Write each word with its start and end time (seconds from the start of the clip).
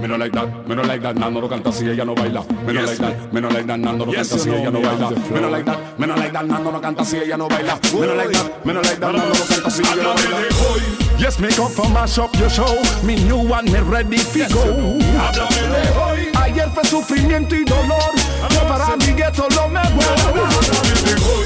Me 0.00 0.08
no 0.08 0.16
like 0.16 0.32
that, 0.32 0.66
me 0.66 0.74
no 0.74 0.82
like 0.82 1.02
that, 1.02 1.14
Nando 1.16 1.40
no 1.42 1.48
canta 1.48 1.70
si 1.70 1.86
ella 1.86 2.04
no 2.04 2.14
baila. 2.14 2.42
Me 2.64 2.72
no 2.72 2.82
like 2.82 2.96
that, 2.98 3.32
me 3.32 3.40
no 3.40 3.48
like 3.48 3.66
that, 3.66 3.78
Nando 3.78 4.06
no 4.06 4.12
canta 4.12 4.38
si 4.38 4.48
ella 4.48 4.70
no 4.70 4.80
baila. 4.80 5.10
Me 5.10 5.40
no 5.40 5.50
like 5.50 5.64
that, 5.64 5.98
me 5.98 6.06
no 6.06 6.14
like 6.14 6.32
that, 6.32 6.46
Nando 6.46 6.70
no 6.72 6.80
canta 6.80 7.04
si 7.04 7.16
ella 7.18 7.36
no 7.36 7.48
baila. 7.48 7.78
Me 7.92 8.06
no 8.06 8.14
like 8.14 8.32
that, 8.32 8.64
me 8.64 8.72
no 8.72 8.80
like 8.80 8.98
that, 8.98 9.12
Nando 9.12 9.28
no 9.28 9.44
canta 9.44 9.70
si 9.70 9.82
ella 9.82 10.02
no 10.02 10.14
baila. 10.14 11.20
Yes, 11.20 11.38
me 11.38 11.48
come 11.48 11.70
for 11.70 11.88
mash 11.90 12.18
up 12.18 12.34
your 12.38 12.48
show. 12.48 12.80
Me 13.04 13.22
new 13.24 13.36
one, 13.46 13.66
me 13.66 13.80
ready 13.80 14.16
fi 14.16 14.48
go. 14.48 14.62
Háblame 15.20 15.68
de 15.68 15.82
hoy. 16.00 16.32
Ayer 16.40 16.70
fue 16.70 16.84
sufrimiento 16.84 17.54
y 17.54 17.64
dolor. 17.64 18.14
Yo 18.50 18.60
para 18.66 18.96
mi 18.96 19.12
ghetto 19.12 19.46
lo 19.50 19.68
mejor. 19.68 20.16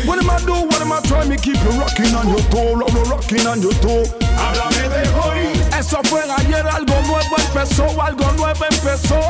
What 0.07 0.21
am 0.21 0.31
I 0.31 0.39
do? 0.47 0.55
What 0.69 0.81
am 0.81 0.93
I 0.93 1.01
try? 1.01 1.27
Me 1.27 1.37
keep 1.37 1.57
you 1.57 1.71
rocking 1.71 2.15
on 2.15 2.29
your 2.29 2.41
toe, 2.51 2.75
lo, 2.77 2.87
lo, 2.87 3.03
rocking 3.11 3.47
on 3.49 3.61
your 3.61 3.75
toe. 3.81 4.05
Háblame 4.37 4.89
de 4.89 5.09
hoy. 5.19 5.54
Eso 5.87 6.01
fue 6.05 6.23
ayer, 6.39 6.67
algo 6.67 6.95
nuevo 7.03 7.37
empezó, 7.37 8.03
algo 8.03 8.33
nuevo 8.33 8.65
empezó. 8.71 9.21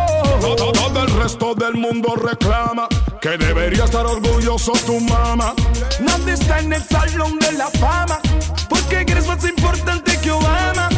Todo, 0.41 0.71
todo 0.71 1.03
el 1.03 1.11
resto 1.17 1.53
del 1.57 1.75
mundo 1.75 2.14
reclama 2.14 2.86
que 3.21 3.36
debería 3.36 3.85
estar 3.85 4.07
orgulloso 4.07 4.71
tu 4.86 5.00
mamá. 5.00 5.53
Nadie 5.99 6.35
está 6.35 6.61
en 6.61 6.72
el 6.72 6.82
salón 6.85 7.40
de 7.40 7.53
la 7.54 7.67
fama, 7.71 8.21
porque 8.68 9.00
eres 9.00 9.27
más 9.27 9.44
importante 9.44 10.17
que 10.21 10.30
Obama. 10.30 10.89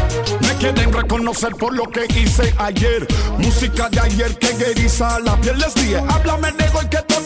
Me 0.42 0.54
quieren 0.56 0.92
reconocer 0.92 1.52
por 1.56 1.74
lo 1.74 1.84
que 1.84 2.04
hice 2.04 2.54
ayer. 2.58 3.06
Música 3.38 3.88
de 3.88 4.00
ayer 4.00 4.38
que 4.38 4.52
gueriza 4.58 5.18
la 5.20 5.36
piel. 5.36 5.58
Les 5.58 5.74
dije, 5.74 5.96
háblame 6.06 6.52
de 6.52 6.68
hoy 6.74 6.86
que 6.90 6.98
todavía 6.98 7.25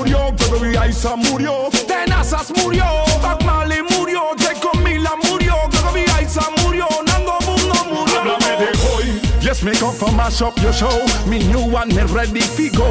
murió, 0.00 0.32
murió, 1.16 1.68
Nando 7.04 7.38
de 8.58 8.68
hoy. 8.88 9.20
Yes, 9.40 9.62
me 9.62 9.72
come 9.72 9.94
for 9.94 10.12
mash 10.12 10.40
up 10.42 10.56
your 10.62 10.72
show. 10.72 10.90
Me 11.26 11.38
new 11.38 11.60
one, 11.60 11.88
me 11.88 12.02
ready 12.04 12.40
go. 12.70 12.86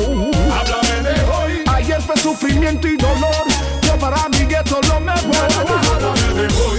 Háblame 0.51 1.03
de 1.03 1.21
hoy. 1.31 1.63
Ayer 1.67 2.01
fue 2.01 2.17
sufrimiento 2.17 2.87
y 2.87 2.97
dolor. 2.97 3.45
Yo 3.83 3.97
mi 4.29 4.45
ghetto 4.45 4.79
lo 4.87 4.99
mejor. 4.99 5.47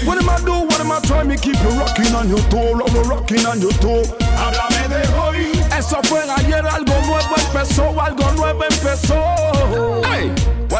What 0.06 0.18
am 0.18 0.28
I 0.28 0.36
do? 0.44 0.64
What 0.66 0.80
am 0.80 0.92
I 0.92 1.00
try? 1.00 1.24
Me 1.24 1.36
keep 1.36 1.56
you 1.56 1.70
rocking 1.70 2.14
on 2.14 2.28
your 2.28 2.40
toe, 2.50 2.74
rocking 2.74 3.46
on 3.46 3.60
your 3.60 3.72
toe. 3.78 4.02
Háblame 4.36 4.88
de 4.88 5.06
hoy. 5.18 5.49
Eso 5.80 5.98
fue 6.02 6.20
ayer, 6.36 6.62
algo 6.66 6.92
nuevo 7.06 7.36
empezó, 7.38 7.98
algo 7.98 8.30
nuevo 8.32 8.64
empezó. 8.64 9.24
Hey. 10.04 10.30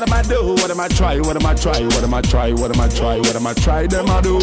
What 0.01 0.09
am 0.09 0.17
I 0.17 0.23
do? 0.23 0.55
What 0.55 0.71
am 0.71 0.81
I 0.81 0.89
try? 0.89 1.21
What 1.21 1.37
am 1.37 1.45
I 1.45 1.53
try? 1.53 1.83
What 1.83 2.03
am 2.03 2.15
I 2.15 2.23
try? 2.23 2.53
What 2.55 2.75
am 2.75 2.81
I 2.81 2.89
try? 2.89 3.19
What 3.19 3.37
am 3.37 3.47
I 3.47 3.53
try? 3.53 3.87
Them 3.87 4.09
I 4.09 4.23
do. 4.23 4.39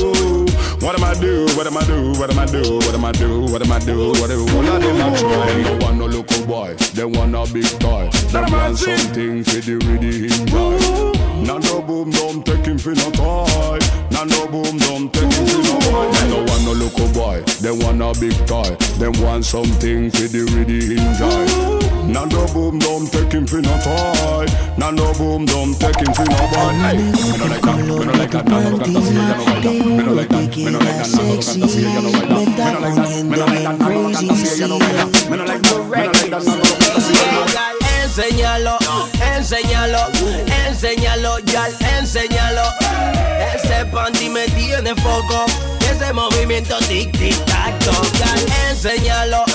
What 0.86 0.94
am 0.96 1.04
I 1.04 1.16
do? 1.16 1.48
What 1.58 1.66
am 1.66 1.76
I 1.76 1.84
do? 1.84 2.12
What 2.12 2.30
am 2.30 2.38
I 2.38 2.46
do? 2.46 2.78
What 2.78 2.94
am 2.94 3.04
I 3.04 3.12
do? 3.12 3.42
What 3.42 3.66
am 3.66 3.72
I 3.72 3.80
do? 3.80 4.10
What 4.22 4.30
am 4.30 4.56
All 4.56 4.68
of 4.68 4.82
them 4.84 5.02
I 5.02 5.18
try. 5.18 5.64
They 5.64 5.78
want 5.84 5.98
no 5.98 6.06
local 6.06 6.46
boy. 6.46 6.76
They 6.94 7.06
want 7.06 7.34
a 7.34 7.52
big 7.52 7.66
toy. 7.80 8.08
They 8.30 8.42
want 8.54 8.78
something 8.78 9.44
for 9.44 9.58
the 9.58 9.82
really 9.82 10.30
enjoy. 10.30 11.18
Now 11.42 11.58
no 11.58 11.82
boom, 11.82 12.12
don't 12.12 12.46
take 12.46 12.64
him 12.64 12.78
for 12.78 12.94
no 12.94 13.10
toy. 13.10 13.80
Now 14.12 14.26
no 14.26 14.46
boom, 14.46 14.78
don't 14.78 15.12
take 15.12 15.34
him 15.34 15.48
for 15.48 15.58
no 15.58 15.80
toy. 15.80 16.12
They 16.12 16.30
don't 16.30 16.48
want 16.48 16.66
no 16.66 16.74
local 16.74 17.08
boy. 17.14 17.42
They 17.62 17.72
want 17.72 18.00
a 18.04 18.14
big 18.20 18.38
toy. 18.46 18.78
They 19.00 19.10
want 19.26 19.44
something 19.44 20.12
for 20.12 20.28
the 20.28 20.44
really 20.54 21.02
enjoy. 21.02 21.87
Now 22.08 22.24
no 22.26 22.46
boom, 22.54 22.80
don't 22.80 23.12
take 23.12 23.34
him 23.34 23.46
for 23.46 23.62
no 23.62 23.78
toy. 23.84 24.46
Now 24.78 24.92
no 24.92 25.14
boom, 25.14 25.46
don't 25.46 25.78
take 25.78 26.00
him 26.00 26.14
no. 26.24 26.24
Hey, 26.80 26.98
me 26.98 27.38
no 27.38 27.46
like 27.46 27.62
that, 27.62 27.76
me 27.78 27.84
no 27.88 27.96
like 28.14 28.32
that. 28.32 28.46
Nando 28.48 28.78
canta 28.78 29.02
si 29.02 29.14
ella 29.14 29.36
no 29.36 29.46
baila. 29.46 29.72
Me 29.84 30.04
no 30.04 30.14
like 30.14 30.30
that, 30.30 30.56
me 30.56 30.72
no 30.72 30.80
like 30.80 30.98
that. 30.98 31.08
Nando 31.08 31.68
canta 34.14 34.36
ella 34.56 34.68
no 34.68 34.80
baila. 34.80 35.06
Me 35.30 35.36
no 35.38 35.44
like 35.44 35.62
that, 35.62 35.80
me 35.84 35.98
no 35.98 36.14
like 36.14 36.30
that. 36.30 36.44
Nando 36.46 36.64
canta 36.64 37.12
ella 37.12 37.32
no 37.32 37.42
baila. 37.46 37.78
Ya, 41.46 41.68
enséñalo. 42.00 42.64
Ese 43.54 43.86
panty 43.92 44.30
me 44.30 44.46
tiene 44.48 44.96
foco. 44.96 45.46
Movimiento 46.18 46.76
tic 46.88 47.12
tic 47.20 47.38
tac 47.46 47.78
toc, 47.86 48.04
enséñalo, 48.72 49.46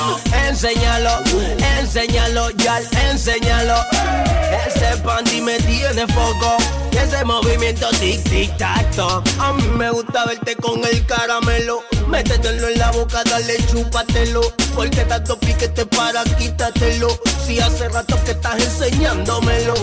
enséñalo, 0.46 1.10
enséñalo, 1.80 2.50
ya, 2.50 2.80
enséñalo. 3.10 3.74
Ese 4.64 4.96
panty 4.98 5.40
me 5.40 5.58
tiene 5.58 6.06
foco. 6.06 6.56
Ese 6.92 7.24
movimiento 7.24 7.90
tic 7.98 8.22
tic 8.30 8.56
tac 8.58 8.88
toc. 8.94 9.26
A 9.40 9.52
mí 9.54 9.64
me 9.76 9.90
gusta 9.90 10.24
verte 10.24 10.54
con 10.54 10.84
el 10.84 11.04
caramelo. 11.04 11.82
Métetelo 12.06 12.68
en 12.68 12.78
la 12.78 12.92
boca, 12.92 13.24
dale 13.24 13.56
chúpatelo. 13.66 14.42
Porque 14.76 15.04
tanto 15.04 15.36
piquete 15.40 15.84
para 15.86 16.22
quítatelo. 16.22 17.08
Si 17.44 17.58
hace 17.58 17.88
rato 17.88 18.16
que 18.24 18.30
estás 18.30 18.62
enseñándomelo. 18.62 19.74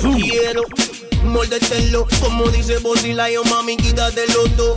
Quiero 0.00 0.62
mordértelo. 1.24 2.08
Como 2.22 2.48
dice 2.48 2.78
Bossy 2.78 3.12
Lion, 3.12 3.46
mami, 3.50 3.76
quítatelo 3.76 4.48
todo. 4.56 4.76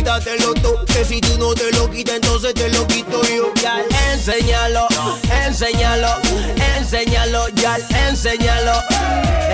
Quítatelo 0.00 0.54
todo. 0.54 0.82
Que 0.86 1.04
si 1.04 1.20
tú 1.20 1.36
no 1.36 1.52
te 1.52 1.70
lo 1.72 1.90
quitas, 1.90 2.14
entonces 2.14 2.54
te 2.54 2.70
lo 2.70 2.86
quito 2.86 3.20
yo. 3.24 3.52
Ya, 3.60 3.84
enséñalo, 4.10 4.88
enséñalo, 5.44 6.08
enséñalo, 6.78 7.48
ya, 7.50 7.76
enséñalo. 8.08 8.72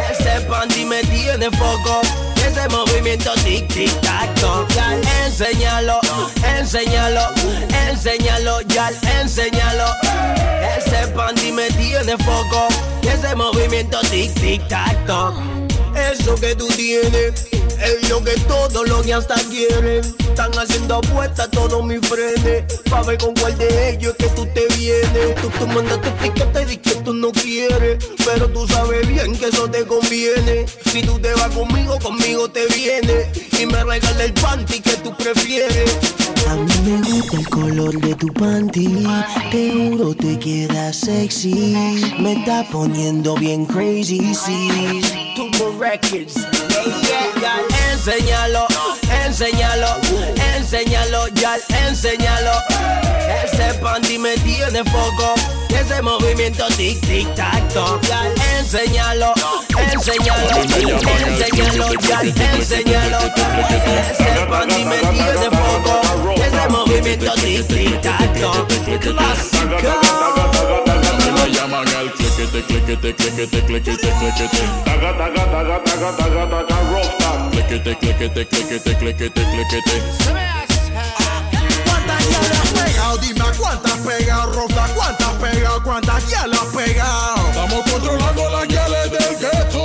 Ese 0.09 0.41
panty 0.43 0.85
me 0.85 1.03
tiene 1.03 1.51
foco. 1.51 2.01
Ese 2.37 2.69
movimiento 2.69 3.35
tic 3.43 3.67
tic 3.75 3.91
tac 4.03 4.33
toc. 4.37 4.69
Ya, 4.73 4.97
enséñalo, 5.25 5.99
enséñalo, 6.57 7.23
enséñalo, 7.89 8.61
ya, 8.69 8.93
enséñalo. 9.21 9.87
Ese 10.79 11.09
panty 11.09 11.51
me 11.51 11.69
tiene 11.71 12.17
foco. 12.19 12.69
Ese 13.03 13.35
movimiento 13.35 13.99
tic 14.13 14.33
tic 14.35 14.69
tac 14.69 14.95
toc. 15.07 15.56
Eso 15.97 16.35
que 16.37 16.55
tú 16.55 16.67
tienes 16.69 17.47
es 17.83 18.09
lo 18.09 18.23
que 18.23 18.33
todos 18.49 18.89
los 18.89 19.05
que 19.05 19.15
hasta 19.15 19.37
quieren. 19.51 20.01
Están 20.19 20.53
haciendo 20.59 20.97
apuestas 20.97 21.51
todos 21.51 21.85
mis 21.85 22.01
frenes. 22.07 22.65
Pa' 22.91 23.03
ver 23.03 23.19
con 23.19 23.35
cuál 23.35 23.57
de 23.59 23.91
ellos 23.91 24.15
es 24.19 24.27
que 24.27 24.35
tú 24.35 24.47
te 24.55 24.67
vienes. 24.77 25.35
Tú, 25.41 25.49
tú 25.59 25.67
mandaste 25.69 26.11
piquete 26.23 26.73
y 26.73 26.77
que 26.77 26.95
tú 26.97 27.15
no 27.15 27.33
quieres. 27.33 28.05
Pero 28.25 28.49
tú 28.49 28.67
sabes 28.69 29.07
bien 29.09 29.37
que 29.37 29.47
eso 29.47 29.69
te 29.71 29.87
conviene. 29.87 30.67
Si 30.93 31.03
tú 31.03 31.19
te 31.19 31.33
vas 31.35 31.51
conmigo, 31.55 31.99
conmigo 31.99 32.49
te 32.51 32.67
vienes. 32.67 33.29
Y 33.59 33.67
me 33.67 33.83
regala 33.83 34.25
el 34.25 34.33
panty 34.35 34.81
que 34.81 34.97
tú 34.97 35.17
prefieres. 35.17 35.97
A 36.49 36.55
mí 36.55 36.75
me 36.85 37.03
gusta 37.03 37.39
el 37.39 37.49
color 37.49 38.01
de 38.01 38.15
tu 38.15 38.29
panty, 38.29 39.05
te 39.51 39.73
juro 39.73 40.15
te 40.15 40.39
queda 40.39 40.93
sexy, 40.93 41.75
me 42.21 42.35
está 42.35 42.65
poniendo 42.71 43.35
bien 43.35 43.67
crazy. 43.67 44.21
Turbo 45.37 45.71
Records. 45.79 46.35
Enséñalo, 47.93 48.67
enséñalo, 49.23 49.89
enséñalo, 50.57 51.29
ya, 51.35 51.59
enséñalo. 51.87 52.53
Ese 53.45 53.75
panty 53.75 54.19
me 54.19 54.35
tiene 54.39 54.83
foco. 54.85 55.35
Ese 55.69 56.01
movimiento 56.01 56.67
tic 56.79 56.99
tic 57.03 57.29
tac 57.35 57.69
toc. 57.75 58.03
Enséñalo, 58.57 59.35
enséñalo, 59.93 60.57
enséñalo, 61.21 61.93
ya, 62.01 62.21
enséñalo. 62.55 63.19
Ese 64.11 64.47
panty 64.49 64.85
me 64.87 64.97
tiene 64.97 65.51
foco. 65.51 66.01
Ese 66.35 66.69
movimiento 66.71 67.35
tic 67.35 67.67
tic 67.67 68.01
tac 68.01 68.41
toc. 68.41 68.67
Taga, 74.85 75.17
taga, 75.17 75.45
taga, 75.53 75.85
taga, 75.85 76.17
taga, 76.17 76.51
taga, 76.51 76.67
cliquete, 78.99 79.45
cliquete. 79.45 80.03
¿Cuántas 81.85 82.29
ya 82.29 82.39
pegado? 82.73 83.19
Dime 83.19 83.45
cuántas 83.59 83.93
pegado. 83.99 84.51
¿Cuántas 84.53 85.29
has 85.29 85.35
pegado? 85.35 85.83
¿Cuántas 85.85 86.31
ya? 86.31 86.47
Estamos 87.51 87.91
controlando 87.93 88.51
las 88.51 88.67
guiales 88.67 89.11
del 89.13 89.37
gueto. 89.39 89.85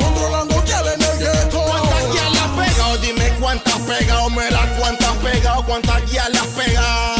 Controlando 0.00 0.62
guiales 0.62 0.94
en 0.94 1.02
el 1.02 1.18
gueto. 1.18 1.62
¿Cuántas 1.62 2.14
ya 2.14 2.28
le 2.28 2.38
has 2.38 2.68
pegado? 2.68 2.96
Dime 2.98 3.32
cuántas 3.40 3.78
pegado. 3.78 4.28
Cuántas 4.78 5.08
has 5.08 5.16
pegado. 5.16 5.64
¿Cuántas 5.64 6.12
ya 6.12 6.28
le 6.28 6.38
has 6.38 6.46
pegado? 6.48 7.19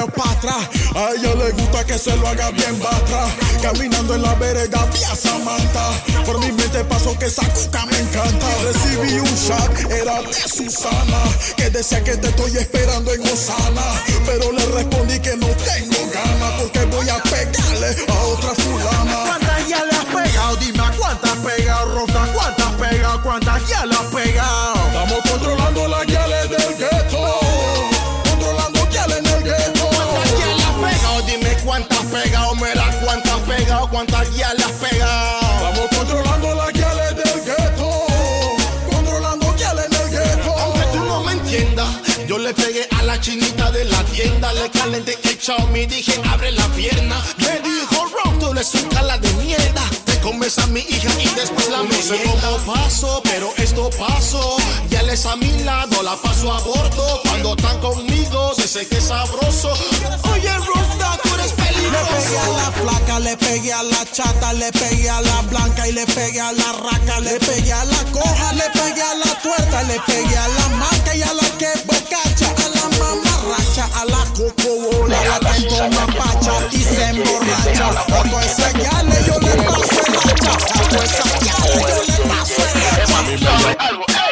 A 0.00 1.10
ella 1.10 1.34
le 1.34 1.50
gusta 1.52 1.84
que 1.84 1.98
se 1.98 2.16
lo 2.16 2.28
haga 2.28 2.50
bien 2.52 2.78
batra. 2.78 3.26
Caminando 3.60 4.14
en 4.14 4.22
la 4.22 4.34
vereda 4.34 4.86
vía 4.92 5.14
Samantha. 5.14 5.90
Por 6.24 6.38
mi 6.38 6.52
mente 6.52 6.84
pasó 6.84 7.18
que 7.18 7.26
esa 7.26 7.42
cuca 7.48 7.84
me 7.86 7.98
encanta. 7.98 8.46
Recibí 8.62 9.18
un 9.18 9.34
shot, 9.34 9.90
era 9.90 10.22
de 10.22 10.32
Susana. 10.32 11.18
Que 11.56 11.70
decía 11.70 12.02
que 12.04 12.16
te 12.16 12.28
estoy 12.28 12.56
esperando 12.58 13.12
en 13.12 13.22
Osana. 13.22 13.82
Pero 14.24 14.52
le 14.52 14.64
respondí 14.66 15.18
que 15.18 15.36
no 15.36 15.48
tengo 15.48 16.10
ganas. 16.12 16.62
Porque 16.62 16.84
voy 16.84 17.08
a 17.08 17.22
pegarle 17.24 17.96
a 18.08 18.20
otra 18.22 18.54
fulana. 18.54 19.16
¿Cuántas 19.26 19.68
ya 19.68 19.84
le 19.84 19.90
has 19.90 20.04
pegado? 20.04 20.56
Dime 20.56 20.82
cuántas 20.96 21.36
pegado, 21.38 21.94
Rosa. 21.94 22.28
¿Cuántas 22.34 22.72
pegado? 22.74 23.22
¿Cuántas 23.22 23.68
ya 23.68 23.84
le 23.84 23.94
has? 23.94 24.17
Calenté 44.98 45.18
el 45.22 45.72
me 45.72 45.86
dije 45.86 46.20
abre 46.30 46.52
la 46.52 46.66
pierna. 46.68 47.22
Me 47.38 47.60
dijo 47.60 48.06
Ron, 48.06 48.38
tú 48.38 48.50
eres 48.50 48.74
un 48.74 48.88
cala 48.88 49.18
de 49.18 49.32
mierda. 49.34 49.82
Te 50.04 50.18
comes 50.20 50.58
a 50.58 50.66
mi 50.66 50.80
hija 50.80 51.10
y 51.20 51.28
después 51.34 51.68
la 51.68 51.82
me 51.82 52.02
sé 52.02 52.20
cómo 52.24 52.74
paso, 52.74 53.20
pero 53.24 53.52
esto 53.56 53.90
pasó. 53.90 54.56
Ya 54.90 55.02
les 55.02 55.24
a 55.26 55.36
mi 55.36 55.50
lado, 55.62 56.02
la 56.02 56.16
paso 56.16 56.52
a 56.52 56.60
bordo. 56.60 57.20
Cuando 57.24 57.54
están 57.54 57.78
conmigo, 57.80 58.54
se 58.56 58.66
sé 58.66 58.88
que 58.88 58.96
es 58.98 59.04
sabroso. 59.04 59.72
Oye, 60.32 60.52
Rosta, 60.58 61.18
tú 61.22 61.34
eres 61.34 61.52
Le 61.52 61.56
pegué 61.56 61.68
a 61.68 61.72
peligroso. 61.72 62.56
la 62.56 62.72
flaca, 62.72 63.20
le 63.20 63.36
pegué 63.36 63.72
a 63.72 63.82
la 63.82 64.04
chata, 64.12 64.52
le 64.52 64.72
pegué 64.72 65.10
a 65.10 65.20
la 65.20 65.42
blanca 65.42 65.88
y 65.88 65.92
le 65.92 66.06
pegué 66.06 66.40
a 66.40 66.52
la 66.52 66.72
raca, 66.72 67.20
le 67.20 67.38
pegué 67.38 67.72
a 67.72 67.84
la 67.84 68.04
coja, 68.10 68.52
le 68.52 68.68
pegué 68.70 69.02
a 69.02 69.14
la 69.14 69.42
tuerta, 69.42 69.82
le 69.84 70.00
pegué 70.00 70.36
a 70.36 70.48
la 70.48 70.68
marca 70.70 71.14
y 71.14 71.22
a 71.22 71.32
la 71.32 71.48
que 71.58 71.70
bocacha, 71.86 72.54
a 73.00 73.14
la 73.14 73.14
mamarracha, 73.14 73.88
a 73.94 74.04
la 74.04 74.24
cocobola, 74.36 75.18
a 75.20 75.40
la 75.40 75.52
que 75.52 75.62
toma 75.62 76.06
pacha 76.06 76.52
y 76.72 76.78
se 76.78 77.04
emborracha. 77.04 77.88
A 77.88 78.04
todas 78.06 78.46
esas 78.46 78.72
guiales 78.74 79.26
yo 79.26 79.38
le 79.40 79.62
paso 79.62 80.00
el 80.06 80.14
hacha, 80.16 80.52
a 80.52 80.88
todas 80.88 81.04
esas 81.04 81.40
guiales 81.40 81.80
yo 81.88 82.02
le 82.02 82.18
paso 82.28 82.62
el 83.32 83.46
hacha. 83.46 84.27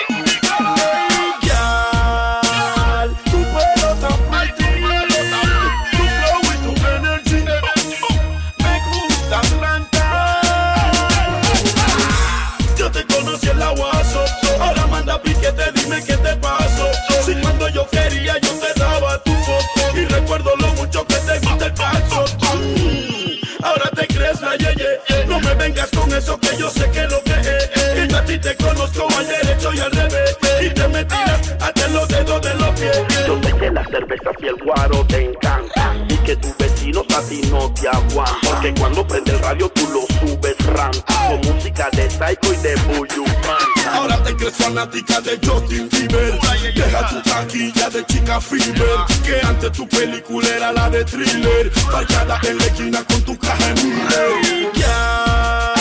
Y 29.77 29.81
al 29.81 29.91
revés 29.91 30.37
y 30.63 30.71
te 30.71 30.89
me 30.89 31.05
tiras 31.05 31.55
hasta 31.61 31.89
los 31.89 32.09
dedos 32.09 32.43
de 32.43 32.55
los 32.55 32.81
pies. 32.81 33.03
Yo 33.27 33.41
sé 33.43 33.57
que 33.57 33.71
las 33.71 33.87
cervezas 33.89 34.35
y 34.41 34.47
el 34.47 34.57
guaro 34.65 35.07
te 35.07 35.25
encantan 35.25 36.07
y 36.09 36.17
que 36.19 36.37
tus 36.37 36.57
vecinos 36.57 37.05
a 37.15 37.21
ti 37.29 37.41
no 37.51 37.73
te 37.75 37.89
aguantan. 37.89 38.37
Porque 38.43 38.75
cuando 38.79 39.07
prende 39.07 39.33
el 39.33 39.39
radio 39.41 39.69
tú 39.71 39.89
lo 39.89 40.01
subes 40.19 40.57
ranta 40.67 41.29
con 41.29 41.41
música 41.41 41.89
de 41.93 42.11
Psycho 42.11 42.55
y 42.55 42.57
de 42.57 42.77
Buju 42.77 43.25
Banton. 43.25 43.77
Ahora 43.93 44.23
te 44.23 44.37
crees 44.37 44.55
fanática 44.55 45.21
de 45.21 45.39
Justin 45.45 45.89
Bieber 45.89 46.39
Deja 46.75 47.09
tu 47.09 47.23
taquilla 47.23 47.89
de 47.89 48.05
chica 48.07 48.41
fever 48.41 48.99
Que 49.25 49.41
antes 49.47 49.73
tu 49.73 49.89
película 49.89 50.49
era 50.49 50.73
la 50.73 50.91
de 50.91 51.05
thriller 51.05 51.71
Parqueada 51.91 52.41
en 52.43 52.59
la 52.59 52.65
esquina 52.65 53.05
con 53.05 53.23
tu 53.23 53.39
caja 53.39 53.71
en 53.71 53.75
Miller 53.75 54.73
Girl, 54.75 55.76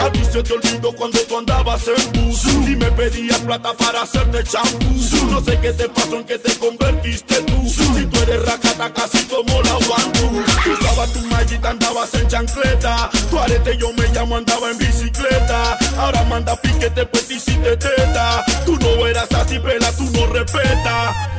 A 0.00 0.10
ti 0.10 0.22
se 0.24 0.42
te 0.42 0.52
olvidó 0.52 0.92
cuando 0.92 1.18
tú 1.20 1.38
andabas 1.38 1.82
en 1.88 2.12
bus. 2.12 2.44
Y 2.44 2.76
me 2.76 2.90
pedías 2.92 3.38
plata 3.40 3.72
para 3.74 4.02
hacerte 4.02 4.42
champú. 4.44 4.86
No 5.30 5.40
sé 5.40 5.58
qué 5.60 5.72
te 5.72 5.88
pasó 5.88 6.16
en 6.16 6.24
que 6.24 6.38
te 6.38 6.56
convertiste 6.58 7.42
tú. 7.42 7.68
Si 7.68 8.06
tú 8.06 8.22
eres 8.22 8.44
racata 8.44 8.92
casi 8.92 9.24
como 9.24 9.62
la 9.62 9.74
guantú 9.86 10.42
Tú 10.64 10.72
usabas 10.72 11.12
tu 11.12 11.20
mallita, 11.26 11.70
andabas 11.70 12.14
en 12.14 12.28
chancleta. 12.28 13.10
Tu 13.30 13.38
arete 13.38 13.76
yo 13.78 13.92
me 13.92 14.06
llamo, 14.08 14.36
andaba 14.36 14.70
en 14.70 14.78
bicicleta. 14.78 15.78
Ahora 15.98 16.24
manda 16.24 16.56
piquete, 16.56 17.06
pues 17.06 17.28
te 17.28 17.34
hiciste 17.34 17.76
teta. 17.76 18.44
Tú 18.64 18.76
no 18.78 19.06
eras 19.06 19.28
así, 19.32 19.58
pela, 19.58 19.92
tú 19.92 20.04
no 20.12 20.26
respetas 20.26 21.33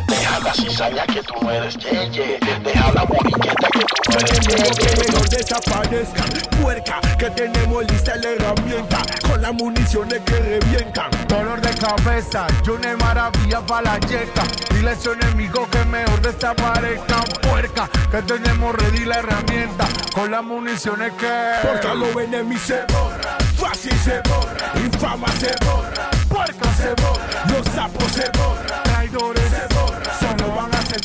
la 0.45 0.53
cizaña 0.53 1.05
que 1.07 1.23
tú 1.23 1.33
no 1.41 1.51
eres 1.51 1.75
yeye. 1.77 2.39
Deja 2.63 2.91
la 2.93 3.05
moriqueta 3.05 3.67
que 3.73 3.79
tú 3.79 3.95
no 4.11 4.19
eres 4.19 4.77
que 4.77 4.85
yeye. 4.85 5.07
mejor 5.07 5.29
desaparezcan 5.29 6.29
Puerca, 6.61 7.01
que 7.17 7.29
tenemos 7.31 7.83
lista 7.85 8.15
la 8.15 8.29
herramienta 8.29 9.01
Con 9.27 9.41
las 9.41 9.53
municiones 9.53 10.21
que 10.21 10.39
revientan 10.39 11.09
Dolor 11.27 11.59
de 11.61 11.73
cabeza, 11.75 12.45
yo 12.63 12.75
una 12.75 12.95
maravilla 12.97 13.61
para 13.65 13.81
la 13.81 13.99
yeca. 13.99 14.43
Dile 14.69 14.89
a 14.91 14.93
esos 14.93 15.17
enemigos 15.17 15.67
que 15.69 15.83
mejor 15.85 16.21
desaparezcan. 16.21 17.23
Puerca, 17.41 17.89
que 18.11 18.21
tenemos 18.21 18.75
ready 18.75 19.05
la 19.05 19.19
herramienta. 19.19 19.87
Con 20.13 20.31
las 20.31 20.43
municiones 20.43 21.11
que. 21.13 21.53
Porque 21.63 21.95
los 21.95 22.15
enemigos 22.23 22.63
se 22.63 22.81
borra 22.93 23.37
Fácil 23.57 23.97
se 24.03 24.21
borra, 24.29 24.71
infama 24.83 25.27
se 25.39 25.53
borra 25.65 26.09
Puerca 26.29 26.73
se 26.73 26.89
borra, 27.01 27.45
los 27.47 27.65
sapos 27.73 28.11
se 28.11 28.29
borra 28.37 28.83
Traidores 28.83 29.49
se 29.49 29.73
borra. 29.73 29.74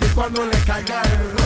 Sentir 0.01 0.15
cuando 0.15 0.47
le 0.47 0.59
caiga 0.61 1.03
el. 1.03 1.37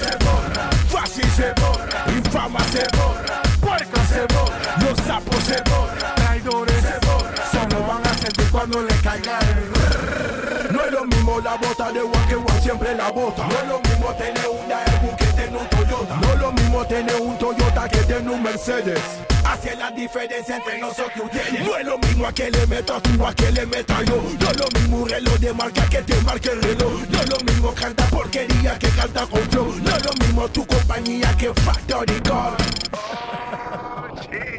se 0.00 0.16
borra, 0.24 0.70
fácil 0.88 1.30
se 1.30 1.52
borra, 1.60 2.04
infama 2.16 2.60
se 2.72 2.84
borra, 2.96 3.42
puerca 3.60 4.04
se 4.06 4.20
borra, 4.34 4.76
los 4.80 4.98
sapos 5.06 5.44
se 5.44 5.62
borra, 5.70 6.14
Traidores 6.16 6.82
se 6.82 7.06
borra. 7.06 7.46
Solo 7.52 7.86
van 7.86 8.04
a 8.04 8.18
sentir 8.18 8.50
cuando 8.50 8.82
le 8.82 8.94
caiga 8.96 9.38
el. 9.38 10.72
No 10.72 10.84
es 10.84 10.92
lo 10.92 11.04
mismo 11.04 11.40
la 11.40 11.54
bota 11.56 11.92
de 11.92 12.00
que 12.28 12.34
One 12.34 12.60
siempre 12.62 12.94
la 12.96 13.10
bota. 13.12 13.46
No 13.46 13.58
es 13.58 13.68
lo 13.68 13.80
mismo 13.80 14.08
tener 14.14 14.48
una 14.48 14.82
Ebu 14.96 15.16
que 15.16 15.24
tener 15.24 15.25
un 15.56 15.68
Toyota. 15.68 16.16
No 16.16 16.36
lo 16.36 16.52
mismo 16.52 16.86
tener 16.86 17.20
un 17.20 17.38
Toyota 17.38 17.88
que 17.88 17.98
tener 17.98 18.28
un 18.28 18.42
Mercedes. 18.42 19.00
Hacia 19.44 19.74
la 19.76 19.90
diferencia 19.90 20.56
entre 20.56 20.78
nosotros 20.78 21.12
y 21.16 21.20
ustedes. 21.20 21.66
No 21.66 21.76
es 21.76 21.86
lo 21.86 21.98
mismo 21.98 22.26
a 22.26 22.32
que 22.32 22.50
le 22.50 22.66
metas 22.66 23.02
tú 23.02 23.26
a 23.26 23.34
que 23.34 23.52
le 23.52 23.66
meta 23.66 24.02
yo. 24.04 24.16
No 24.40 24.50
es 24.50 24.56
lo 24.56 24.80
mismo 24.80 24.96
un 24.98 25.08
reloj 25.08 25.38
de 25.38 25.52
marca 25.52 25.88
que 25.88 26.02
te 26.02 26.20
marque 26.22 26.50
el 26.50 26.62
reloj. 26.62 26.92
No 27.08 27.20
es 27.20 27.28
lo 27.30 27.38
mismo 27.40 27.74
canta 27.74 28.04
porquería 28.06 28.78
que 28.78 28.88
canta 28.88 29.26
con. 29.26 29.40
No 29.82 29.96
es 29.96 30.04
lo 30.04 30.12
mismo 30.24 30.48
tu 30.48 30.66
compañía 30.66 31.34
que 31.36 31.52
Factory 31.54 32.20
Car. 32.22 32.56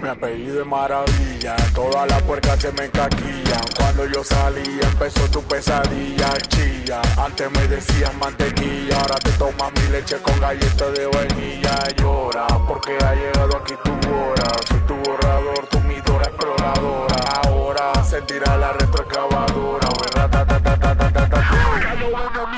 Mi 0.07 0.13
apellido 0.13 0.61
es 0.61 0.65
maravilla, 0.65 1.57
todas 1.75 2.09
las 2.09 2.21
puercas 2.21 2.57
se 2.61 2.71
me 2.71 2.85
encaquillan. 2.85 3.65
Cuando 3.75 4.05
yo 4.05 4.23
salí 4.23 4.79
empezó 4.81 5.29
tu 5.29 5.43
pesadilla, 5.43 6.31
chilla. 6.47 7.01
Antes 7.17 7.51
me 7.51 7.67
decían 7.67 8.17
mantequilla, 8.17 9.01
ahora 9.01 9.15
te 9.15 9.31
tomas 9.31 9.69
mi 9.73 9.91
leche 9.91 10.15
con 10.21 10.39
galletas 10.39 10.93
de 10.93 11.07
vainilla. 11.07 11.89
Llora, 11.97 12.47
porque 12.65 12.97
ha 13.03 13.15
llegado 13.15 13.57
aquí 13.57 13.73
tu 13.83 13.91
hora. 14.09 14.49
Soy 14.69 14.79
tu 14.87 14.95
borrador, 14.95 15.67
tu 15.67 15.79
midora 15.81 16.23
exploradora. 16.23 17.15
Ahora 17.43 17.91
sentirá 18.05 18.55
la 18.55 18.71
retroexcavadora. 18.71 19.89
Oye, 19.89 20.09
ratatatatata. 20.13 21.43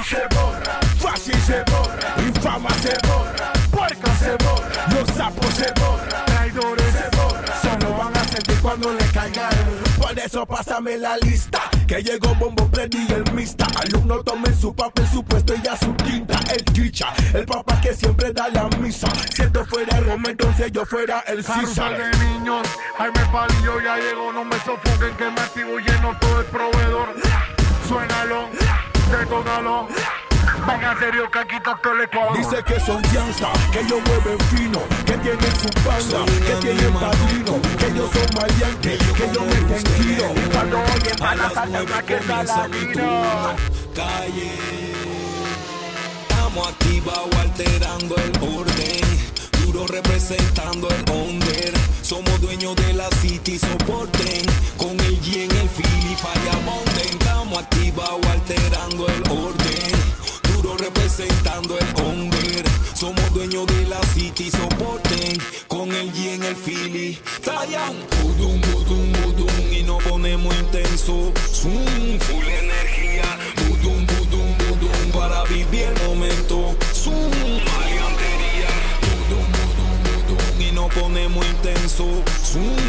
se 0.06 0.22
borra, 0.36 0.80
fácil 1.00 1.42
se 1.42 1.64
borra, 1.64 2.16
infama 2.28 2.70
se 2.82 2.94
borra, 3.08 3.19
eso 10.26 10.46
pásame 10.46 10.98
la 10.98 11.18
lista. 11.18 11.62
Que 11.88 12.04
llegó 12.04 12.36
Bombo 12.36 12.70
Freddy 12.72 13.06
y 13.08 13.14
el 13.14 13.32
Mista. 13.34 13.66
Alumno 13.78 14.24
tomen 14.24 14.56
su 14.60 14.74
papel, 14.74 15.08
su 15.08 15.24
puesto 15.24 15.56
y 15.56 15.62
ya 15.62 15.76
su 15.78 15.96
quinta. 15.96 16.40
El 16.52 16.64
chicha, 16.74 17.14
el 17.34 17.46
papá 17.46 17.80
que 17.82 17.94
siempre 17.94 18.32
da 18.32 18.50
la 18.50 18.68
misa. 18.80 19.08
Si 19.34 19.42
esto 19.42 19.66
fuera 19.66 19.98
el 19.98 20.06
momento, 20.06 20.46
entonces 20.46 20.72
yo 20.72 20.86
fuera 20.86 21.20
el 21.28 21.44
César. 21.44 21.98
de 21.98 22.18
niños, 22.26 22.68
Jaime 22.98 23.22
Palillo 23.32 23.82
ya 23.82 23.98
llegó, 23.98 24.32
no 24.32 24.46
me 24.46 24.58
sofoquen 24.60 25.16
que 25.18 25.30
me 25.32 25.42
activo 25.42 25.80
lleno 25.80 26.18
todo 26.20 26.40
el 26.42 26.46
proveedor. 26.48 27.16
Suénalo, 27.88 28.50
detónalo. 29.12 29.88
Van 30.70 30.86
a 30.86 31.00
serio 31.00 31.32
que 31.32 31.40
aquí 31.40 31.56
todo 31.64 31.94
el 31.94 32.02
ecuador. 32.02 32.38
Dice 32.38 32.64
que 32.64 32.80
son 32.80 33.02
gangsta, 33.12 33.52
que 33.72 33.80
ellos 33.80 34.00
mueven 34.06 34.40
fino, 34.52 34.80
que 35.04 35.14
tienen 35.18 35.56
su 35.56 35.70
banda, 35.84 36.32
que 36.46 36.54
tienen 36.62 36.94
padrino, 36.94 37.60
que 37.80 37.86
ellos 37.88 38.10
son 38.14 38.30
maleantes, 38.36 39.00
que 39.18 39.26
ellos 39.26 39.46
meten 39.48 39.84
tiro. 39.96 40.28
Cuando 40.54 40.78
oyen 40.78 41.16
van 41.20 41.40
a 41.42 41.50
saltar 41.50 42.06
que 42.06 42.16
está 42.18 42.44
latino. 42.44 43.56
calle. 43.96 44.52
Estamos 46.30 46.68
activados 46.68 47.36
alterando 47.36 48.16
el 48.18 48.32
orden. 48.56 49.02
Duro 49.66 49.88
representando 49.88 50.88
el 50.88 51.12
under. 51.12 51.74
Somos 52.04 52.40
dueños 52.42 52.76
de 52.76 52.94
la 52.94 53.10
city, 53.22 53.58
soporten. 53.58 54.46
Con 54.78 55.00
el 55.00 55.20
y 55.28 55.46
en 55.46 55.52
el 55.52 55.68
Philly, 55.68 56.16
Firemountain. 56.16 57.18
Estamos 57.20 57.58
activados 57.58 58.24
alterando 58.28 59.08
el 59.08 59.24
orden. 59.32 59.99
Representando 60.80 61.78
el 61.78 62.04
under. 62.06 62.64
Somos 62.96 63.34
dueños 63.34 63.68
de 63.68 63.86
la 63.88 64.02
city, 64.14 64.50
soporten. 64.50 65.38
Con 65.68 65.92
el 65.92 66.16
y 66.16 66.30
en 66.30 66.44
el 66.44 66.56
Philly. 66.56 67.20
Tallan. 67.44 67.96
Budum, 68.24 68.62
budum, 68.62 69.12
budum. 69.22 69.74
Y 69.74 69.84
nos 69.84 70.02
ponemos 70.04 70.56
intenso. 70.56 71.34
Zoom, 71.52 72.18
full 72.20 72.48
energía. 72.48 73.26
Budum, 73.68 74.06
budum, 74.06 74.58
budum. 74.58 75.12
Para 75.12 75.44
vivir 75.46 75.84
el 75.84 76.08
momento. 76.08 76.74
Zoom, 76.94 77.30
maleantería. 77.68 78.72
Budum, 79.04 79.48
budum, 79.60 80.28
budum. 80.28 80.62
Y 80.62 80.72
nos 80.72 80.94
ponemos 80.94 81.46
intenso. 81.46 82.06
Zoom, 82.42 82.89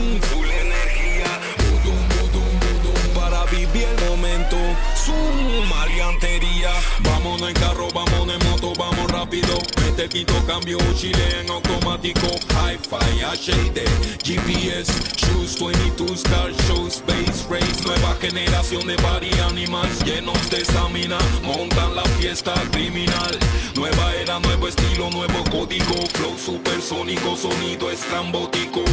Vámonos 7.41 7.57
en 7.57 7.69
carro, 7.69 7.89
vámonos 7.95 8.35
en 8.35 8.51
moto, 8.51 8.73
vamos 8.77 9.11
rápido. 9.11 9.59
Mete 9.83 10.09
quito, 10.11 10.35
cambio, 10.47 10.77
chile 10.95 11.41
en 11.41 11.51
automático. 11.51 12.27
Hi-Fi, 12.51 13.23
H.D. 13.23 13.83
GPS, 14.23 14.93
Shoes 15.17 15.59
22 15.59 16.23
Star 16.23 16.53
Show, 16.67 16.87
Space 16.89 17.47
Race. 17.49 17.83
Nueva 17.87 18.15
generación 18.21 18.87
de 18.87 18.97
body 18.97 19.31
animals 19.49 20.05
llenos 20.05 20.51
de 20.51 20.59
estamina. 20.59 21.19
Montan 21.43 21.97
la 21.97 22.05
fiesta 22.21 22.53
criminal. 22.73 23.39
Nueva 23.75 24.15
era, 24.17 24.39
nuevo 24.39 24.69
estilo, 24.69 25.09
nuevo 25.09 25.43
código. 25.51 25.95
Flow 26.13 26.37
supersónico, 26.37 27.37
sonido 27.37 27.91
estrambótico. 27.91 28.85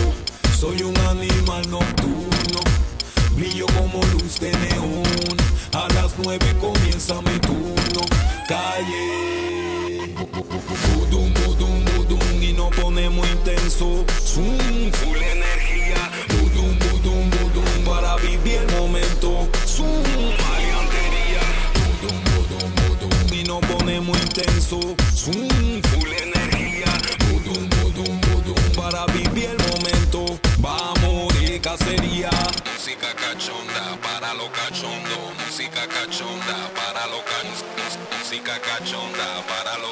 Soy 0.57 0.83
un 0.83 0.97
animal 0.99 1.69
nocturno. 1.69 2.61
Brillo 3.35 3.65
como 3.77 4.01
luz 4.13 4.39
de 4.39 4.51
neón. 4.53 5.37
A 5.73 5.93
las 5.95 6.13
nueve 6.17 6.45
comienza 6.61 7.21
mi 7.21 7.37
turno. 7.39 8.36
Calle. 8.47 10.15
Budum, 10.15 11.33
budum, 11.33 11.83
budum. 11.97 12.41
Y 12.41 12.53
nos 12.53 12.73
ponemos 12.75 13.27
intenso. 13.29 14.05
Zoom, 14.21 14.91
cachonda 38.59 39.43
para 39.47 39.77
lo 39.77 39.91